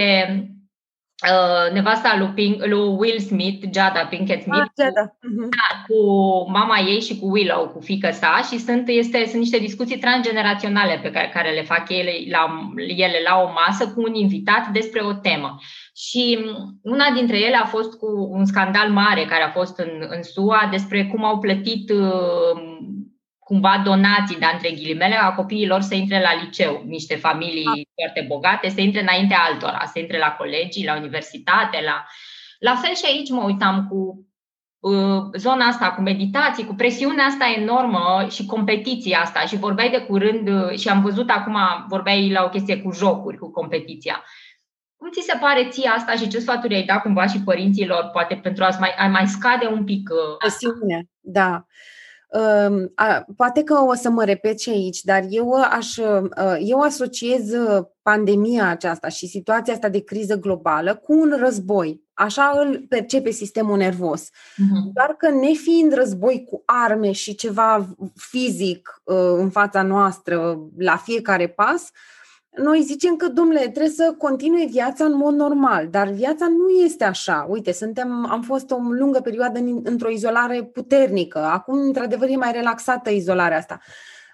uh, 1.30 1.74
nevasta 1.74 2.16
lui, 2.18 2.28
Pink, 2.28 2.66
lui 2.66 2.96
Will 2.98 3.20
Smith, 3.20 3.64
Jada 3.74 4.06
Pinkett 4.06 4.42
Smith, 4.42 4.62
ah, 4.62 4.72
Jada. 4.78 5.04
Uh-huh. 5.08 5.86
cu 5.88 6.00
mama 6.52 6.78
ei 6.80 7.02
și 7.02 7.20
cu 7.20 7.32
Willow, 7.32 7.68
cu 7.68 7.80
fică 7.80 8.12
sa 8.12 8.42
și 8.52 8.60
sunt, 8.60 8.88
este, 8.88 9.26
sunt 9.26 9.42
niște 9.42 9.58
discuții 9.58 9.98
transgeneraționale 9.98 11.00
pe 11.02 11.12
care, 11.12 11.30
care 11.34 11.52
le 11.52 11.62
fac 11.62 11.90
ele 11.90 12.12
la, 12.30 12.72
ele 12.88 13.20
la 13.28 13.42
o 13.42 13.52
masă 13.66 13.92
cu 13.94 14.02
un 14.02 14.14
invitat 14.14 14.68
despre 14.68 15.02
o 15.02 15.14
temă. 15.14 15.60
Și 15.96 16.40
una 16.82 17.12
dintre 17.14 17.40
ele 17.40 17.56
a 17.56 17.66
fost 17.66 17.98
cu 17.98 18.28
un 18.32 18.46
scandal 18.46 18.90
mare 18.90 19.26
care 19.26 19.44
a 19.44 19.50
fost 19.50 19.78
în, 19.80 20.06
în 20.10 20.24
SUA 20.24 20.68
despre 20.72 21.06
cum 21.06 21.26
au 21.26 21.40
plătit 21.40 21.90
uh, 21.90 22.82
cumva 23.52 23.82
donații, 23.86 24.40
dar 24.40 24.52
între 24.54 24.72
ghilimele, 24.72 25.16
a 25.16 25.34
copiilor 25.34 25.82
să 25.82 25.96
intre 25.96 26.22
la 26.22 26.42
liceu, 26.44 26.84
niște 26.86 27.16
familii 27.16 27.66
ah. 27.66 27.82
foarte 27.96 28.26
bogate, 28.28 28.70
să 28.70 28.82
intre 28.82 29.02
înainte 29.02 29.34
altora, 29.34 29.86
să 29.86 30.00
intre 30.00 30.18
la 30.18 30.32
colegii, 30.32 30.86
la 30.86 30.96
universitate, 30.96 31.78
la... 31.86 32.06
La 32.60 32.76
fel 32.76 32.94
și 32.96 33.06
aici 33.06 33.30
mă 33.30 33.44
uitam 33.44 33.88
cu 33.90 34.28
uh, 34.80 35.22
zona 35.38 35.66
asta 35.66 35.92
cu 35.92 36.02
meditații, 36.02 36.66
cu 36.66 36.74
presiunea 36.74 37.26
asta 37.26 37.54
enormă 37.58 38.28
și 38.30 38.46
competiția 38.46 39.20
asta 39.20 39.40
și 39.40 39.58
vorbeai 39.58 39.90
de 39.90 40.02
curând 40.02 40.48
uh, 40.48 40.78
și 40.80 40.88
am 40.90 41.02
văzut 41.02 41.30
acum, 41.30 41.58
vorbeai 41.88 42.32
la 42.32 42.44
o 42.44 42.50
chestie 42.50 42.82
cu 42.82 42.92
jocuri, 42.92 43.38
cu 43.38 43.52
competiția. 43.52 44.24
Cum 44.96 45.10
ți 45.12 45.28
se 45.30 45.38
pare 45.40 45.68
ție 45.70 45.90
asta 45.90 46.12
și 46.12 46.28
ce 46.28 46.40
sfaturi 46.40 46.76
ai 46.76 46.86
dat 46.86 47.02
cumva 47.02 47.26
și 47.28 47.44
părinților, 47.44 48.10
poate 48.14 48.36
pentru 48.36 48.64
a 48.64 48.70
mai, 48.80 48.94
a 48.98 49.08
mai 49.08 49.28
scade 49.28 49.68
un 49.68 49.84
pic? 49.84 50.10
Uh, 50.10 50.38
Presiune, 50.38 51.06
da. 51.20 51.66
Poate 53.36 53.64
că 53.64 53.74
o 53.74 53.94
să 53.94 54.10
mă 54.10 54.24
repet 54.24 54.60
și 54.60 54.70
aici, 54.70 55.02
dar 55.02 55.24
eu, 55.30 55.54
aș, 55.72 55.98
uh, 55.98 56.30
eu 56.60 56.80
asociez 56.80 57.52
uh, 57.52 57.84
pandemia 58.02 58.68
aceasta 58.68 59.08
și 59.08 59.28
situația 59.28 59.74
asta 59.74 59.90
de 59.90 60.04
criză 60.04 60.36
globală 60.36 60.96
cu 60.96 61.14
un 61.14 61.36
război. 61.40 62.02
Așa 62.14 62.52
îl 62.56 62.86
percepe 62.90 63.32
sistemul 63.32 63.78
nervos. 63.78 64.24
Uh-huh. 64.24 64.94
Doar 64.94 65.16
că 65.18 65.30
nefiind 65.30 65.94
război 65.94 66.46
cu 66.50 66.62
arme 66.66 67.12
și 67.12 67.36
ceva 67.36 67.88
fizic 68.16 69.02
uh, 69.04 69.16
în 69.38 69.50
fața 69.50 69.82
noastră 69.82 70.60
la 70.78 70.98
fiecare 70.98 71.48
pas, 71.48 71.92
noi 72.58 72.82
zicem 72.82 73.16
că, 73.16 73.28
domnule, 73.28 73.60
trebuie 73.60 73.90
să 73.90 74.16
continue 74.18 74.66
viața 74.66 75.06
în 75.06 75.16
mod 75.16 75.34
normal, 75.34 75.88
dar 75.88 76.08
viața 76.08 76.48
nu 76.48 76.70
este 76.70 77.04
așa. 77.04 77.46
Uite, 77.50 77.72
suntem, 77.72 78.28
am 78.30 78.42
fost 78.42 78.72
o 78.72 78.78
lungă 78.80 79.20
perioadă 79.20 79.60
într-o 79.84 80.10
izolare 80.10 80.64
puternică. 80.64 81.40
Acum, 81.40 81.80
într-adevăr, 81.80 82.28
e 82.28 82.36
mai 82.36 82.52
relaxată 82.52 83.10
izolarea 83.10 83.58
asta. 83.58 83.80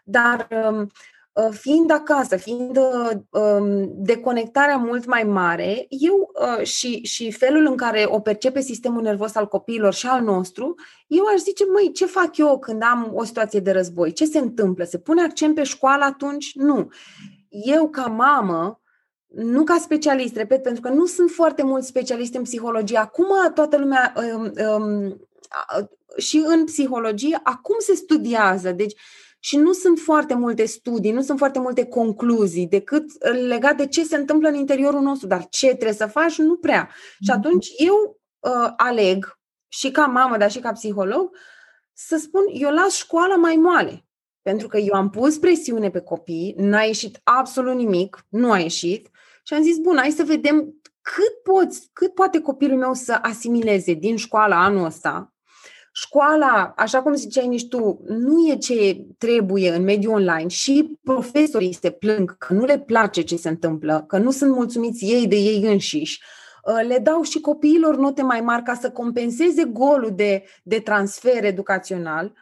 Dar 0.04 0.48
um, 0.70 0.92
uh, 1.34 1.50
fiind 1.52 1.92
acasă, 1.92 2.36
fiind 2.36 2.78
uh, 2.78 3.10
um, 3.30 3.92
deconectarea 3.96 4.78
mult 4.78 5.06
mai 5.06 5.24
mare, 5.24 5.86
eu 5.90 6.32
uh, 6.58 6.66
și, 6.66 7.04
și 7.04 7.32
felul 7.32 7.66
în 7.66 7.76
care 7.76 8.06
o 8.08 8.20
percepe 8.20 8.62
sistemul 8.62 9.02
nervos 9.02 9.36
al 9.36 9.48
copiilor 9.48 9.94
și 9.94 10.08
al 10.08 10.24
nostru, 10.24 10.76
eu 11.08 11.24
aș 11.34 11.40
zice, 11.40 11.64
măi, 11.74 11.92
ce 11.92 12.06
fac 12.06 12.38
eu 12.38 12.60
când 12.60 12.82
am 12.84 13.12
o 13.14 13.24
situație 13.24 13.60
de 13.60 13.72
război? 13.72 14.12
Ce 14.14 14.26
se 14.26 14.40
întâmplă? 14.40 14.84
Se 14.84 14.98
pune 14.98 15.22
accent 15.22 15.56
pe 15.56 15.64
școală 15.64 16.04
atunci? 16.04 16.52
Nu 16.56 16.90
eu 17.64 17.90
ca 17.90 18.06
mamă, 18.06 18.82
nu 19.28 19.64
ca 19.64 19.78
specialist, 19.78 20.36
repet, 20.36 20.64
pentru 20.64 20.82
că 20.82 20.90
nu 20.90 21.06
sunt 21.06 21.30
foarte 21.30 21.64
mulți 21.64 21.88
specialiști 21.88 22.38
în 22.38 22.44
psihologie. 22.44 22.98
Acum 22.98 23.28
toată 23.54 23.78
lumea 23.78 24.14
um, 24.16 24.52
um, 24.70 25.28
și 26.18 26.44
în 26.46 26.66
psihologie, 26.66 27.40
acum 27.44 27.76
se 27.80 27.96
studiază. 27.96 28.72
Deci 28.72 28.96
și 29.40 29.58
nu 29.58 29.72
sunt 29.72 30.00
foarte 30.00 30.34
multe 30.34 30.66
studii, 30.66 31.12
nu 31.12 31.22
sunt 31.22 31.38
foarte 31.38 31.60
multe 31.60 31.86
concluzii 31.86 32.68
decât 32.68 33.26
legat 33.48 33.78
de 33.78 33.88
ce 33.88 34.04
se 34.04 34.16
întâmplă 34.16 34.48
în 34.48 34.56
interiorul 34.56 35.02
nostru, 35.02 35.28
dar 35.28 35.48
ce 35.50 35.68
trebuie 35.68 35.94
să 35.94 36.06
faci, 36.06 36.38
nu 36.38 36.56
prea. 36.56 36.88
Mm-hmm. 36.88 37.26
Și 37.26 37.32
atunci 37.32 37.68
eu 37.78 38.20
uh, 38.40 38.74
aleg, 38.78 39.40
și 39.68 39.92
ca 39.92 40.06
mamă, 40.06 40.38
dar 40.38 40.52
și 40.52 40.60
ca 40.60 40.72
psiholog, 40.72 41.36
să 41.94 42.18
spun, 42.18 42.42
eu 42.54 42.72
las 42.72 42.96
școala 42.96 43.36
mai 43.36 43.56
moale. 43.56 44.07
Pentru 44.48 44.68
că 44.68 44.78
eu 44.78 44.94
am 44.94 45.10
pus 45.10 45.38
presiune 45.38 45.90
pe 45.90 46.00
copii, 46.00 46.54
n-a 46.58 46.82
ieșit 46.82 47.20
absolut 47.24 47.76
nimic, 47.76 48.26
nu 48.30 48.52
a 48.52 48.60
ieșit 48.60 49.10
și 49.44 49.54
am 49.54 49.62
zis, 49.62 49.78
bun, 49.78 49.98
hai 49.98 50.12
să 50.12 50.24
vedem 50.24 50.56
cât 51.02 51.54
poți, 51.54 51.90
cât 51.94 52.14
poate 52.14 52.40
copilul 52.40 52.78
meu 52.78 52.94
să 52.94 53.20
asimileze 53.22 53.94
din 53.94 54.16
școala 54.16 54.64
anul 54.64 54.86
ăsta. 54.86 55.34
Școala, 55.92 56.74
așa 56.78 57.02
cum 57.02 57.14
ziceai 57.14 57.48
nici 57.48 57.68
tu, 57.68 58.02
nu 58.08 58.48
e 58.50 58.56
ce 58.56 59.06
trebuie 59.18 59.72
în 59.76 59.84
mediul 59.84 60.14
online 60.14 60.48
și 60.48 60.98
profesorii 61.04 61.74
se 61.74 61.90
plâng 61.90 62.38
că 62.38 62.54
nu 62.54 62.66
le 62.66 62.80
place 62.80 63.22
ce 63.22 63.36
se 63.36 63.50
întâmplă, 63.50 64.04
că 64.08 64.18
nu 64.18 64.32
sunt 64.32 64.52
mulțumiți 64.52 65.06
ei 65.06 65.28
de 65.28 65.36
ei 65.36 65.64
înșiși. 65.64 66.22
Uh, 66.64 66.88
le 66.88 67.00
dau 67.00 67.22
și 67.22 67.40
copiilor 67.40 67.98
note 67.98 68.22
mai 68.22 68.42
mari 68.42 68.64
ca 68.64 68.74
să 68.74 68.90
compenseze 68.92 69.64
golul 69.64 70.12
de, 70.16 70.44
de 70.64 70.80
transfer 70.80 71.44
educațional 71.44 72.34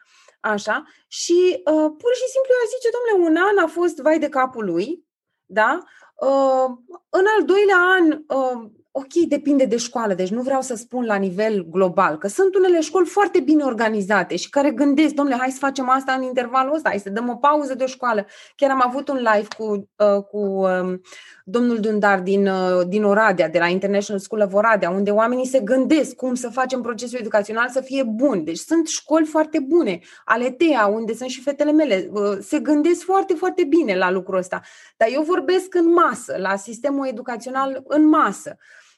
Așa. 0.45 0.84
Și 1.08 1.62
uh, 1.65 1.89
pur 1.97 2.13
și 2.13 2.27
simplu 2.34 2.53
ar 2.62 2.67
zice, 2.73 2.89
domnule, 2.95 3.29
un 3.29 3.36
an 3.47 3.58
a 3.58 3.67
fost 3.67 3.97
vai 3.97 4.19
de 4.19 4.29
capul 4.29 4.65
lui, 4.65 5.05
da? 5.45 5.84
Uh, 6.15 6.69
în 7.10 7.25
al 7.38 7.45
doilea 7.45 7.77
an 7.77 8.23
uh, 8.27 8.71
ok, 8.97 9.13
depinde 9.27 9.65
de 9.65 9.77
școală, 9.77 10.13
deci 10.13 10.29
nu 10.29 10.41
vreau 10.41 10.62
să 10.62 10.75
spun 10.75 11.05
la 11.05 11.15
nivel 11.15 11.65
global, 11.69 12.17
că 12.17 12.27
sunt 12.27 12.55
unele 12.55 12.81
școli 12.81 13.05
foarte 13.05 13.39
bine 13.39 13.63
organizate 13.63 14.36
și 14.36 14.49
care 14.49 14.71
gândesc, 14.71 15.13
domnule, 15.13 15.38
hai 15.38 15.51
să 15.51 15.58
facem 15.58 15.89
asta 15.89 16.12
în 16.12 16.23
intervalul 16.23 16.75
ăsta, 16.75 16.89
hai 16.89 16.99
să 16.99 17.10
dăm 17.10 17.29
o 17.29 17.36
pauză 17.36 17.75
de 17.75 17.84
o 17.84 17.88
școală. 17.88 18.25
Chiar 18.55 18.69
am 18.69 18.81
avut 18.86 19.08
un 19.10 19.15
live 19.15 19.47
cu, 19.58 19.89
uh, 19.97 20.23
cu 20.23 20.38
um, 20.38 21.01
domnul 21.43 21.79
Dundar 21.79 22.19
din, 22.19 22.47
uh, 22.47 22.88
din 22.88 23.03
Oradea, 23.03 23.49
de 23.49 23.60
la 23.60 23.67
International 23.67 24.21
School 24.21 24.41
of 24.41 24.53
Oradea, 24.53 24.89
unde 24.89 25.12
oamenii 25.12 25.47
se 25.47 25.60
gândesc 25.60 26.15
cum 26.15 26.34
să 26.34 26.49
facem 26.49 26.81
procesul 26.81 27.19
educațional 27.19 27.69
să 27.69 27.81
fie 27.81 28.03
bun. 28.03 28.43
Deci 28.43 28.58
sunt 28.58 28.88
școli 28.88 29.25
foarte 29.25 29.60
bune, 29.60 29.99
ale 30.25 30.49
TEA, 30.49 30.86
unde 30.86 31.13
sunt 31.13 31.29
și 31.29 31.41
fetele 31.41 31.71
mele, 31.71 32.10
uh, 32.12 32.38
se 32.41 32.60
gândesc 32.60 33.03
foarte, 33.03 33.34
foarte 33.34 33.63
bine 33.63 33.95
la 33.97 34.12
lucrul 34.12 34.38
ăsta. 34.38 34.62
Dar 34.97 35.08
eu 35.12 35.21
vorbesc 35.21 35.73
în 35.73 35.91
masă, 35.91 36.36
la 36.38 36.55
sistemul 36.55 37.08
educațional 37.08 37.84
în 37.88 38.08
masă 38.08 38.58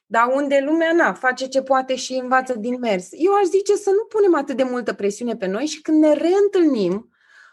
dar 0.10 0.32
unde 0.34 0.63
lumea 0.65 0.93
na, 0.93 1.13
face 1.13 1.48
ce 1.48 1.62
poate 1.62 1.96
și 1.96 2.13
învață 2.13 2.54
din 2.54 2.80
mers. 2.80 3.08
Eu 3.12 3.34
aș 3.34 3.46
zice 3.46 3.76
să 3.76 3.89
nu 3.89 4.04
punem 4.04 4.36
atât 4.36 4.58
de 4.58 4.63
multă 4.63 4.93
presiune 4.93 5.36
pe 5.36 5.46
noi 5.46 5.65
și 5.65 5.82
când 5.82 6.02
ne 6.04 6.13
reîntâlnim, 6.13 7.12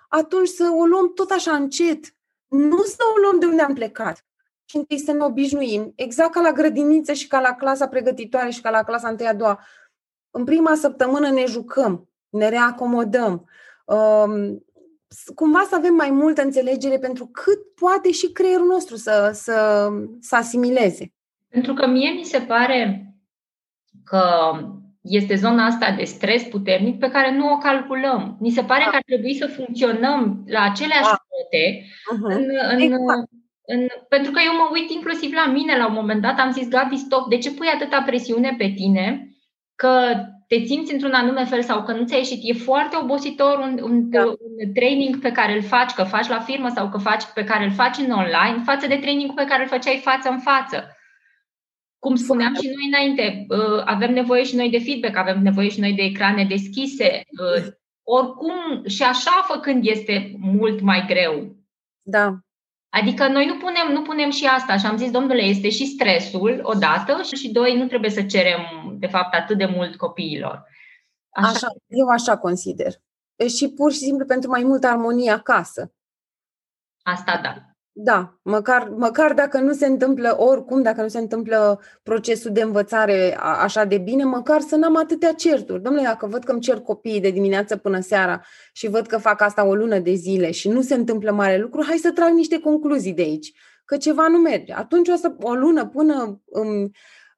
atunci 0.09 0.49
să 0.49 0.71
o 0.73 0.85
luăm 0.85 1.13
tot 1.13 1.31
așa 1.31 1.53
încet. 1.57 2.05
Nu 2.49 2.83
să 2.83 3.03
o 3.15 3.19
luăm 3.21 3.39
de 3.39 3.47
unde 3.47 3.63
am 3.63 3.75
plecat, 3.75 4.25
ci 4.65 4.75
întâi 4.75 4.99
să 4.99 5.13
ne 5.13 5.25
obișnuim, 5.25 5.93
exact 5.97 6.33
ca 6.33 6.41
la 6.41 6.53
grădiniță 6.53 7.13
și 7.13 7.27
ca 7.27 7.41
la 7.41 7.55
clasa 7.55 7.89
pregătitoare 7.89 8.51
și 8.51 8.61
ca 8.61 8.71
la 8.71 8.83
clasa 8.83 9.09
întâi 9.09 9.27
a 9.27 9.35
doua. 9.35 9.61
În 10.31 10.45
prima 10.45 10.75
săptămână 10.75 11.31
ne 11.31 11.45
jucăm, 11.47 12.09
ne 12.29 12.49
reacomodăm, 12.49 13.49
um, 13.85 14.65
cumva 15.35 15.67
să 15.69 15.75
avem 15.75 15.95
mai 15.95 16.11
multă 16.11 16.43
înțelegere 16.43 16.99
pentru 16.99 17.27
cât 17.27 17.75
poate 17.75 18.11
și 18.11 18.33
creierul 18.33 18.67
nostru 18.67 18.97
să, 18.97 19.31
să, 19.35 19.89
să 20.21 20.37
asimileze. 20.37 21.13
Pentru 21.55 21.75
că 21.75 21.87
mie 21.87 22.11
mi 22.11 22.25
se 22.25 22.39
pare 22.39 23.07
că 24.05 24.23
este 25.03 25.35
zona 25.35 25.65
asta 25.65 25.95
de 25.97 26.05
stres 26.05 26.43
puternic 26.43 26.99
pe 26.99 27.11
care 27.11 27.37
nu 27.37 27.53
o 27.53 27.57
calculăm. 27.57 28.37
Mi 28.41 28.51
se 28.51 28.63
pare 28.63 28.83
da. 28.85 28.91
că 28.91 28.97
ar 28.97 29.03
trebui 29.07 29.35
să 29.35 29.47
funcționăm 29.47 30.45
la 30.47 30.63
aceleași 30.63 31.15
da. 31.15 31.25
cote 31.29 31.85
uh-huh. 31.85 32.37
în, 32.37 32.45
în, 32.71 32.81
exact. 32.81 33.29
în, 33.67 33.87
pentru 34.09 34.31
că 34.33 34.41
eu 34.45 34.53
mă 34.53 34.69
uit 34.73 34.91
inclusiv 34.91 35.33
la 35.33 35.47
mine 35.53 35.77
la 35.77 35.87
un 35.87 35.95
moment 35.95 36.23
dat, 36.23 36.39
am 36.39 36.53
zis, 36.53 36.69
Gabi, 36.69 36.97
stop, 36.97 37.29
de 37.29 37.39
ce 37.39 37.51
pui 37.51 37.67
atâta 37.75 38.03
presiune 38.07 38.55
pe 38.59 38.73
tine 38.77 39.29
că 39.75 39.91
te 40.49 40.59
simți 40.65 40.93
într-un 40.93 41.13
anume 41.13 41.45
fel 41.45 41.63
sau 41.63 41.83
că 41.83 41.93
nu 41.93 42.05
ți-a 42.05 42.17
ieșit. 42.17 42.41
E 42.43 42.53
foarte 42.53 42.97
obositor 43.03 43.59
un, 43.59 43.79
un, 43.83 44.11
da. 44.11 44.25
un 44.25 44.73
training 44.75 45.21
pe 45.21 45.33
care 45.33 45.53
îl 45.53 45.63
faci, 45.63 45.91
că 45.91 46.03
faci 46.03 46.29
la 46.29 46.41
firmă 46.41 46.69
sau 46.75 46.89
că 46.89 46.99
faci 46.99 47.23
pe 47.35 47.45
care 47.45 47.65
îl 47.65 47.71
faci 47.71 47.97
în 47.97 48.11
online, 48.11 48.63
față 48.65 48.87
de 48.87 48.97
trainingul 48.97 49.35
pe 49.35 49.45
care 49.45 49.63
îl 49.63 49.69
făceai 49.69 50.01
față 50.05 50.29
în 50.29 50.39
față. 50.39 50.94
Cum 52.05 52.15
spuneam 52.15 52.55
și 52.55 52.67
noi 52.67 52.87
înainte, 52.93 53.47
uh, 53.49 53.83
avem 53.85 54.13
nevoie 54.13 54.45
și 54.45 54.57
noi 54.57 54.71
de 54.71 54.79
feedback, 54.79 55.17
avem 55.17 55.43
nevoie 55.43 55.69
și 55.69 55.81
noi 55.81 55.93
de 55.93 56.03
ecrane 56.03 56.45
deschise. 56.45 57.23
Uh, 57.41 57.67
oricum, 58.03 58.87
și 58.87 59.03
așa 59.03 59.45
făcând 59.47 59.87
este 59.87 60.35
mult 60.39 60.81
mai 60.81 61.05
greu. 61.07 61.57
Da. 62.03 62.39
Adică 62.89 63.29
noi 63.29 63.47
nu 63.47 63.57
punem, 63.57 63.93
nu 63.93 64.03
punem 64.03 64.31
și 64.31 64.47
asta 64.47 64.77
și 64.77 64.87
am 64.87 64.97
zis, 64.97 65.11
domnule, 65.11 65.43
este 65.43 65.71
și 65.71 65.87
stresul 65.87 66.61
odată 66.63 67.23
și 67.35 67.53
doi, 67.53 67.77
nu 67.77 67.87
trebuie 67.87 68.11
să 68.11 68.23
cerem, 68.23 68.61
de 68.99 69.07
fapt, 69.07 69.35
atât 69.35 69.59
de 69.59 69.67
mult 69.67 69.97
copiilor. 69.97 70.69
Așa, 71.31 71.49
așa 71.49 71.69
eu 71.87 72.09
așa 72.09 72.39
consider. 72.39 72.93
Și 73.57 73.69
pur 73.69 73.93
și 73.93 73.99
simplu 73.99 74.25
pentru 74.27 74.51
mai 74.51 74.63
multă 74.63 74.87
armonie 74.87 75.31
acasă. 75.31 75.93
Asta 77.03 77.41
da. 77.43 77.74
Da, 77.97 78.39
măcar, 78.43 78.89
măcar 78.89 79.33
dacă 79.35 79.59
nu 79.59 79.73
se 79.73 79.87
întâmplă 79.87 80.37
oricum, 80.39 80.83
dacă 80.83 81.03
nu 81.03 81.09
se 81.09 81.19
întâmplă 81.19 81.81
procesul 82.03 82.53
de 82.53 82.63
învățare 82.63 83.37
a, 83.39 83.63
așa 83.63 83.85
de 83.85 83.99
bine, 83.99 84.25
măcar 84.25 84.61
să 84.61 84.77
n-am 84.77 84.97
atâtea 84.97 85.33
certuri. 85.33 85.83
Domnule, 85.83 86.05
dacă 86.05 86.27
văd 86.27 86.45
că 86.45 86.53
îmi 86.53 86.61
cer 86.61 86.81
copiii 86.81 87.21
de 87.21 87.31
dimineață 87.31 87.77
până 87.77 88.01
seara 88.01 88.45
și 88.73 88.89
văd 88.89 89.07
că 89.07 89.19
fac 89.19 89.41
asta 89.41 89.65
o 89.65 89.75
lună 89.75 89.99
de 89.99 90.13
zile 90.15 90.51
și 90.51 90.69
nu 90.69 90.83
se 90.83 90.95
întâmplă 90.95 91.31
mare 91.31 91.59
lucru, 91.59 91.85
hai 91.85 91.97
să 91.97 92.13
trag 92.13 92.33
niște 92.33 92.61
concluzii 92.61 93.13
de 93.13 93.23
aici, 93.23 93.53
că 93.85 93.97
ceva 93.97 94.29
nu 94.29 94.39
merge. 94.39 94.73
Atunci 94.73 95.09
o 95.09 95.17
să 95.17 95.35
o 95.41 95.55
lună 95.55 95.87
până 95.87 96.43
îmi, 96.51 96.91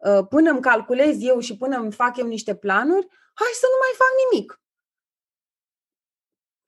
ă, 0.04 0.24
până 0.24 0.50
îmi 0.50 0.60
calculez 0.60 1.16
eu 1.20 1.38
și 1.38 1.56
până 1.56 1.76
îmi 1.76 1.92
fac 1.92 2.16
eu 2.16 2.26
niște 2.26 2.54
planuri, 2.54 3.06
hai 3.34 3.52
să 3.52 3.66
nu 3.70 3.78
mai 3.80 3.94
fac 3.96 4.08
nimic. 4.30 4.60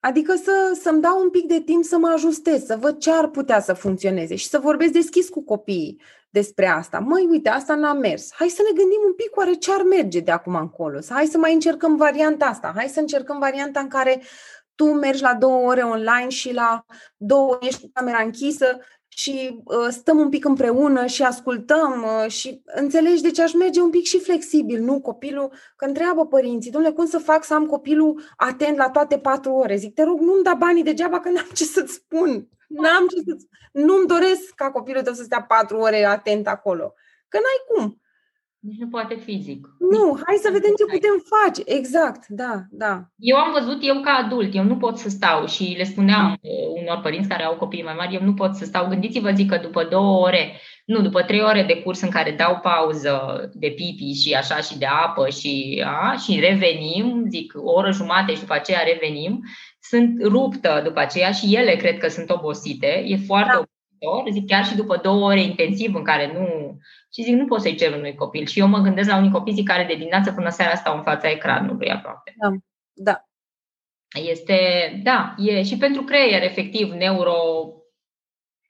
Adică 0.00 0.34
să, 0.34 0.78
să-mi 0.80 1.00
dau 1.00 1.20
un 1.20 1.30
pic 1.30 1.46
de 1.46 1.60
timp 1.60 1.84
să 1.84 1.98
mă 1.98 2.08
ajustez, 2.08 2.64
să 2.64 2.76
văd 2.76 2.98
ce 2.98 3.10
ar 3.10 3.28
putea 3.28 3.60
să 3.60 3.72
funcționeze 3.72 4.34
și 4.34 4.48
să 4.48 4.58
vorbesc 4.58 4.92
deschis 4.92 5.28
cu 5.28 5.44
copiii 5.44 6.00
despre 6.30 6.66
asta. 6.66 6.98
Măi, 6.98 7.26
uite, 7.30 7.48
asta 7.48 7.74
n-a 7.74 7.92
mers. 7.92 8.32
Hai 8.32 8.48
să 8.48 8.62
ne 8.62 8.76
gândim 8.76 9.00
un 9.06 9.12
pic 9.12 9.36
oare 9.36 9.54
ce 9.54 9.72
ar 9.72 9.82
merge 9.82 10.20
de 10.20 10.30
acum 10.30 10.54
încolo. 10.54 10.98
Hai 11.08 11.26
să 11.26 11.38
mai 11.38 11.52
încercăm 11.52 11.96
varianta 11.96 12.46
asta. 12.46 12.72
Hai 12.76 12.88
să 12.88 13.00
încercăm 13.00 13.38
varianta 13.38 13.80
în 13.80 13.88
care 13.88 14.22
tu 14.74 14.84
mergi 14.84 15.22
la 15.22 15.34
două 15.34 15.66
ore 15.68 15.82
online 15.82 16.28
și 16.28 16.52
la 16.52 16.84
două 17.16 17.58
ești 17.60 17.80
cu 17.80 17.90
camera 17.92 18.22
închisă 18.22 18.78
și 19.18 19.60
uh, 19.64 19.86
stăm 19.90 20.18
un 20.18 20.28
pic 20.28 20.44
împreună 20.44 21.06
și 21.06 21.22
ascultăm 21.22 22.04
uh, 22.22 22.30
și 22.30 22.62
înțelegi, 22.64 23.22
deci 23.22 23.38
aș 23.38 23.52
merge 23.52 23.80
un 23.80 23.90
pic 23.90 24.04
și 24.04 24.20
flexibil, 24.20 24.82
nu 24.82 25.00
copilul, 25.00 25.52
că 25.76 25.84
întreabă 25.84 26.26
părinții, 26.26 26.70
domnule, 26.70 26.94
cum 26.94 27.06
să 27.06 27.18
fac 27.18 27.44
să 27.44 27.54
am 27.54 27.66
copilul 27.66 28.22
atent 28.36 28.76
la 28.76 28.90
toate 28.90 29.18
patru 29.18 29.52
ore? 29.52 29.76
Zic, 29.76 29.94
te 29.94 30.02
rog, 30.02 30.20
nu-mi 30.20 30.42
da 30.42 30.54
banii 30.54 30.82
degeaba 30.82 31.20
că 31.20 31.28
n-am 31.28 31.48
ce 31.54 31.64
să-ți 31.64 31.92
spun. 31.92 32.48
N-am 32.68 33.06
ce 33.06 33.16
să 33.26 33.36
Nu-mi 33.72 34.06
doresc 34.06 34.54
ca 34.54 34.70
copilul 34.70 35.02
tău 35.02 35.12
să 35.12 35.22
stea 35.22 35.42
patru 35.42 35.76
ore 35.76 36.04
atent 36.04 36.46
acolo. 36.46 36.94
Că 37.28 37.38
n-ai 37.38 37.64
cum. 37.68 38.00
Nici 38.68 38.78
nu 38.78 38.88
poate 38.88 39.14
fizic. 39.14 39.60
Nu, 39.78 40.04
Nici 40.12 40.22
hai 40.26 40.36
să 40.44 40.50
vedem 40.52 40.72
ce 40.78 40.84
putem 40.84 41.16
face. 41.34 41.62
Exact, 41.78 42.26
da, 42.28 42.54
da. 42.70 42.94
Eu 43.16 43.36
am 43.36 43.52
văzut, 43.52 43.78
eu 43.80 44.00
ca 44.00 44.10
adult, 44.24 44.54
eu 44.54 44.64
nu 44.64 44.76
pot 44.76 44.98
să 44.98 45.08
stau 45.08 45.46
și 45.46 45.74
le 45.76 45.84
spuneam 45.84 46.26
da. 46.26 46.48
Uh, 46.50 46.80
unor 46.82 47.00
părinți 47.02 47.28
care 47.28 47.44
au 47.44 47.56
copii 47.56 47.82
mai 47.82 47.94
mari, 47.96 48.14
eu 48.14 48.22
nu 48.22 48.34
pot 48.34 48.54
să 48.54 48.64
stau. 48.64 48.88
Gândiți-vă, 48.88 49.30
zic 49.30 49.50
că 49.50 49.58
după 49.62 49.84
două 49.84 50.26
ore, 50.26 50.60
nu, 50.84 51.00
după 51.00 51.22
trei 51.22 51.40
ore 51.40 51.62
de 51.62 51.82
curs 51.82 52.00
în 52.00 52.10
care 52.10 52.30
dau 52.30 52.58
pauză 52.62 53.12
de 53.54 53.68
pipi 53.68 54.20
și 54.22 54.34
așa 54.34 54.56
și 54.56 54.78
de 54.78 54.86
apă 54.86 55.28
și, 55.28 55.84
a, 55.86 56.16
și 56.16 56.40
revenim, 56.40 57.24
zic 57.28 57.52
o 57.56 57.72
oră 57.72 57.90
jumate 57.90 58.34
și 58.34 58.40
după 58.40 58.54
aceea 58.54 58.82
revenim, 58.82 59.40
sunt 59.80 60.22
ruptă 60.22 60.80
după 60.84 61.00
aceea 61.00 61.30
și 61.30 61.54
ele 61.54 61.76
cred 61.76 61.98
că 61.98 62.08
sunt 62.08 62.30
obosite. 62.30 63.04
E 63.06 63.16
foarte 63.16 63.52
da. 63.52 63.58
obositor, 63.58 64.32
zic 64.32 64.46
chiar 64.46 64.64
și 64.64 64.76
după 64.76 65.00
două 65.02 65.24
ore 65.24 65.42
intensiv 65.42 65.94
în 65.94 66.02
care 66.02 66.32
nu 66.34 66.78
și 67.18 67.24
zic, 67.24 67.34
nu 67.34 67.46
pot 67.46 67.60
să-i 67.60 67.76
cer 67.76 67.94
unui 67.94 68.14
copil. 68.14 68.46
Și 68.46 68.58
eu 68.58 68.66
mă 68.66 68.78
gândesc 68.78 69.08
la 69.08 69.16
unii 69.16 69.30
copii 69.30 69.62
care 69.62 69.84
de 69.84 69.94
dimineață 69.94 70.32
până 70.32 70.48
seara 70.48 70.74
stau 70.74 70.96
în 70.96 71.02
fața 71.02 71.30
ecranului 71.30 71.90
aproape. 71.90 72.34
Da, 72.36 72.48
da. 72.92 73.24
Este, 74.30 74.56
da, 75.02 75.34
e 75.38 75.62
și 75.62 75.76
pentru 75.76 76.02
creier, 76.02 76.42
efectiv, 76.42 76.92
neuro 76.92 77.34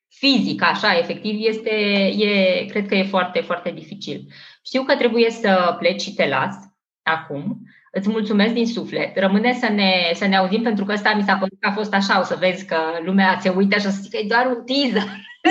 fizic, 0.08 0.62
așa, 0.62 0.98
efectiv, 0.98 1.46
este, 1.46 1.74
e, 2.18 2.64
cred 2.64 2.86
că 2.86 2.94
e 2.94 3.02
foarte, 3.02 3.40
foarte 3.40 3.70
dificil. 3.70 4.32
Știu 4.64 4.82
că 4.82 4.96
trebuie 4.96 5.30
să 5.30 5.76
pleci 5.78 6.00
și 6.00 6.14
te 6.14 6.28
las 6.28 6.56
acum. 7.02 7.60
Îți 7.92 8.08
mulțumesc 8.08 8.54
din 8.54 8.66
suflet. 8.66 9.16
Rămâne 9.16 9.52
să 9.52 9.68
ne, 9.68 10.10
să 10.14 10.26
ne 10.26 10.36
auzim 10.36 10.62
pentru 10.62 10.84
că 10.84 10.92
ăsta 10.92 11.14
mi 11.14 11.22
s-a 11.22 11.36
părut 11.36 11.60
că 11.60 11.68
a 11.68 11.72
fost 11.72 11.94
așa. 11.94 12.20
O 12.20 12.22
să 12.22 12.36
vezi 12.38 12.66
că 12.66 12.76
lumea 13.04 13.38
se 13.40 13.48
uită 13.48 13.78
și 13.78 13.86
o 13.86 13.90
să 13.90 14.00
zică 14.00 14.16
că 14.16 14.22
e 14.22 14.26
doar 14.28 14.46
un 14.46 14.64
teaser. 14.64 15.08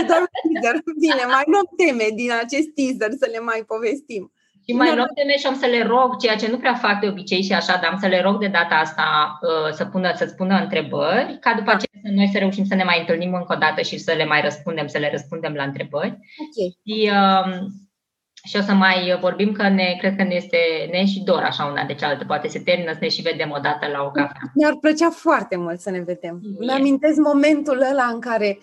Doar 0.07 0.21
un 0.21 0.29
teaser. 0.35 0.75
Bine, 0.99 1.23
mai 1.35 1.45
luăm 1.51 1.67
teme 1.79 2.07
din 2.21 2.31
acest 2.43 2.67
teaser 2.77 3.11
să 3.21 3.27
le 3.33 3.39
mai 3.49 3.61
povestim. 3.73 4.23
Și 4.65 4.73
mai 4.73 4.95
luăm 4.95 5.11
teme 5.15 5.37
și 5.37 5.47
am 5.47 5.57
să 5.63 5.65
le 5.65 5.83
rog, 5.83 6.17
ceea 6.17 6.35
ce 6.35 6.47
nu 6.49 6.57
prea 6.57 6.73
fac 6.73 6.99
de 6.99 7.07
obicei 7.07 7.41
și 7.43 7.53
așa, 7.53 7.79
dar 7.81 7.91
am 7.91 7.99
să 7.99 8.07
le 8.07 8.21
rog 8.21 8.39
de 8.39 8.47
data 8.47 8.75
asta 8.75 9.39
uh, 9.41 9.73
să 9.73 9.85
pună, 9.85 10.11
să-ți 10.15 10.35
pună 10.35 10.55
întrebări, 10.61 11.37
ca 11.39 11.53
după 11.57 11.69
aceea 11.69 12.01
să 12.03 12.09
noi 12.11 12.29
să 12.31 12.37
reușim 12.37 12.65
să 12.65 12.75
ne 12.75 12.83
mai 12.83 12.99
întâlnim 12.99 13.33
încă 13.33 13.53
o 13.53 13.59
dată 13.65 13.81
și 13.81 13.97
să 13.97 14.13
le 14.13 14.25
mai 14.25 14.41
răspundem, 14.41 14.87
să 14.87 14.97
le 14.97 15.09
răspundem 15.11 15.53
la 15.53 15.63
întrebări. 15.63 16.17
Okay. 16.43 16.77
Și, 16.85 17.11
uh, 17.11 17.57
și 18.43 18.57
o 18.57 18.61
să 18.61 18.73
mai 18.73 19.17
vorbim 19.21 19.51
că 19.51 19.69
ne, 19.69 19.95
cred 19.99 20.15
că 20.15 20.23
ne 20.23 20.35
este 20.35 20.57
ne 20.91 21.05
și 21.05 21.23
dor 21.23 21.41
așa 21.43 21.65
una 21.65 21.83
de 21.83 21.93
cealaltă. 21.93 22.23
Poate 22.25 22.47
se 22.47 22.59
termină 22.59 22.91
să 22.91 22.99
ne 23.01 23.09
și 23.09 23.21
vedem 23.21 23.51
o 23.51 23.59
dată 23.61 23.87
la 23.91 24.03
o 24.03 24.11
cafea. 24.11 24.51
Mi-ar 24.53 24.75
plăcea 24.81 25.09
foarte 25.09 25.55
mult 25.55 25.79
să 25.79 25.89
ne 25.89 25.99
vedem. 25.99 26.41
Mi-amintesc 26.59 27.17
momentul 27.17 27.85
ăla 27.91 28.09
în 28.13 28.19
care 28.19 28.57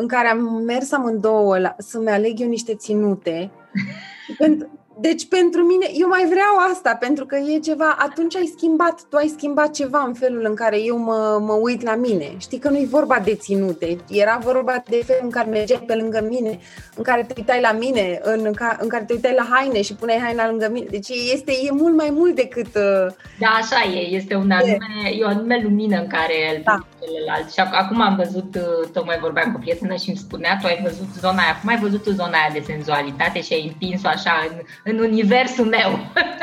în 0.00 0.06
care 0.06 0.28
am 0.28 0.62
mers 0.66 0.92
amândouă 0.92 1.58
la, 1.58 1.74
să-mi 1.78 2.10
aleg 2.10 2.40
eu 2.40 2.48
niște 2.48 2.74
ținute. 2.74 3.50
pentru, 4.38 4.68
deci 5.00 5.28
pentru 5.28 5.62
mine, 5.62 5.86
eu 5.92 6.08
mai 6.08 6.24
vreau 6.28 6.70
asta, 6.72 6.94
pentru 6.94 7.26
că 7.26 7.36
e 7.36 7.58
ceva, 7.58 7.96
atunci 7.98 8.36
ai 8.36 8.52
schimbat, 8.56 9.00
tu 9.08 9.16
ai 9.16 9.32
schimbat 9.36 9.70
ceva 9.70 10.04
în 10.06 10.14
felul 10.14 10.44
în 10.48 10.54
care 10.54 10.82
eu 10.82 10.96
mă, 10.98 11.38
mă 11.40 11.52
uit 11.52 11.82
la 11.82 11.94
mine. 11.94 12.34
Știi 12.38 12.58
că 12.58 12.68
nu-i 12.68 12.86
vorba 12.86 13.18
de 13.24 13.34
ținute, 13.34 13.96
era 14.08 14.38
vorba 14.42 14.82
de 14.88 15.02
felul 15.04 15.22
în 15.24 15.30
care 15.30 15.50
mergeai 15.50 15.82
pe 15.86 15.94
lângă 15.94 16.26
mine, 16.28 16.58
în 16.96 17.02
care 17.02 17.22
te 17.22 17.34
uitai 17.36 17.60
la 17.60 17.72
mine, 17.72 18.20
în, 18.22 18.52
ca, 18.52 18.76
în 18.80 18.88
care 18.88 19.04
te 19.04 19.12
uitai 19.12 19.34
la 19.34 19.48
haine 19.50 19.82
și 19.82 19.94
puneai 19.94 20.18
haina 20.18 20.48
lângă 20.48 20.68
mine. 20.72 20.86
Deci 20.90 21.08
este, 21.08 21.52
e 21.52 21.70
mult 21.70 21.96
mai 21.96 22.10
mult 22.12 22.34
decât... 22.34 22.74
Uh, 22.74 23.06
da, 23.38 23.48
așa 23.60 23.92
e, 23.94 24.16
este 24.16 24.34
un 24.34 24.50
anume, 24.50 24.76
e, 25.04 25.16
e 25.18 25.24
o 25.24 25.28
anume 25.28 25.60
lumină 25.62 25.96
în 25.96 26.06
care 26.06 26.56
îl 26.56 26.62
da 26.64 26.78
celălalt. 27.00 27.52
Și 27.52 27.60
acum 27.60 28.00
am 28.00 28.16
văzut, 28.16 28.54
uh, 28.54 28.88
tocmai 28.92 29.18
vorbeam 29.18 29.52
cu 29.52 29.56
o 29.56 29.60
prietenă 29.60 29.96
și 29.96 30.08
îmi 30.08 30.18
spunea, 30.18 30.58
tu 30.60 30.66
ai 30.66 30.80
văzut 30.82 31.08
zona 31.24 31.42
aia, 31.42 31.58
cum 31.60 31.68
ai 31.68 31.78
văzut 31.78 32.02
tu 32.02 32.10
zona 32.10 32.38
aia 32.38 32.50
de 32.52 32.62
senzualitate 32.66 33.40
și 33.40 33.52
ai 33.52 33.66
împins-o 33.66 34.08
așa 34.08 34.32
în, 34.48 34.56
în 34.84 34.98
universul 34.98 35.66
meu. 35.66 35.90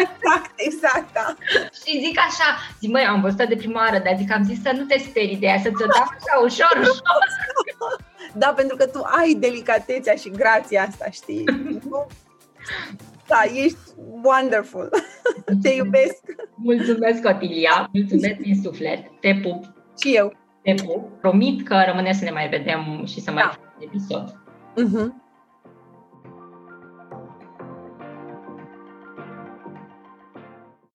Exact, 0.05 0.51
exact, 0.55 1.13
da. 1.13 1.35
și 1.79 2.01
zic 2.05 2.17
așa, 2.19 2.49
zic, 2.79 2.91
măi, 2.91 3.03
am 3.03 3.21
văzut 3.21 3.47
de 3.47 3.55
prima 3.55 3.81
oară, 3.85 4.01
dar 4.05 4.15
zic, 4.17 4.31
am 4.31 4.43
zis 4.43 4.61
să 4.61 4.71
nu 4.77 4.83
te 4.83 4.97
sperii 4.97 5.37
de 5.37 5.45
ea, 5.45 5.57
să 5.57 5.69
ți-o 5.75 5.85
dau 5.93 6.07
așa 6.15 6.33
ușor, 6.43 6.75
ușor. 6.81 7.25
Da, 8.33 8.53
pentru 8.55 8.75
că 8.75 8.85
tu 8.85 9.01
ai 9.03 9.33
delicatețea 9.33 10.15
și 10.15 10.29
grația 10.29 10.85
asta, 10.87 11.05
știi? 11.11 11.43
Da, 13.27 13.41
ești 13.53 13.77
wonderful. 14.21 14.89
Te 15.61 15.69
iubesc. 15.69 16.23
Mulțumesc, 16.55 17.25
Otilia. 17.25 17.89
Mulțumesc 17.93 18.35
din 18.35 18.61
suflet. 18.63 18.99
Te 19.19 19.39
pup. 19.43 19.63
Și 20.01 20.15
eu. 20.15 20.33
Te 20.67 20.73
pup. 20.73 21.19
Promit 21.19 21.67
că 21.67 21.83
rămâne 21.85 22.13
să 22.13 22.23
ne 22.23 22.31
mai 22.31 22.49
vedem 22.49 23.05
și 23.05 23.19
să 23.19 23.31
mai 23.31 23.43
da. 23.43 23.49
facem 23.49 23.73
episod. 23.79 24.41
Uh-huh. 24.71 25.26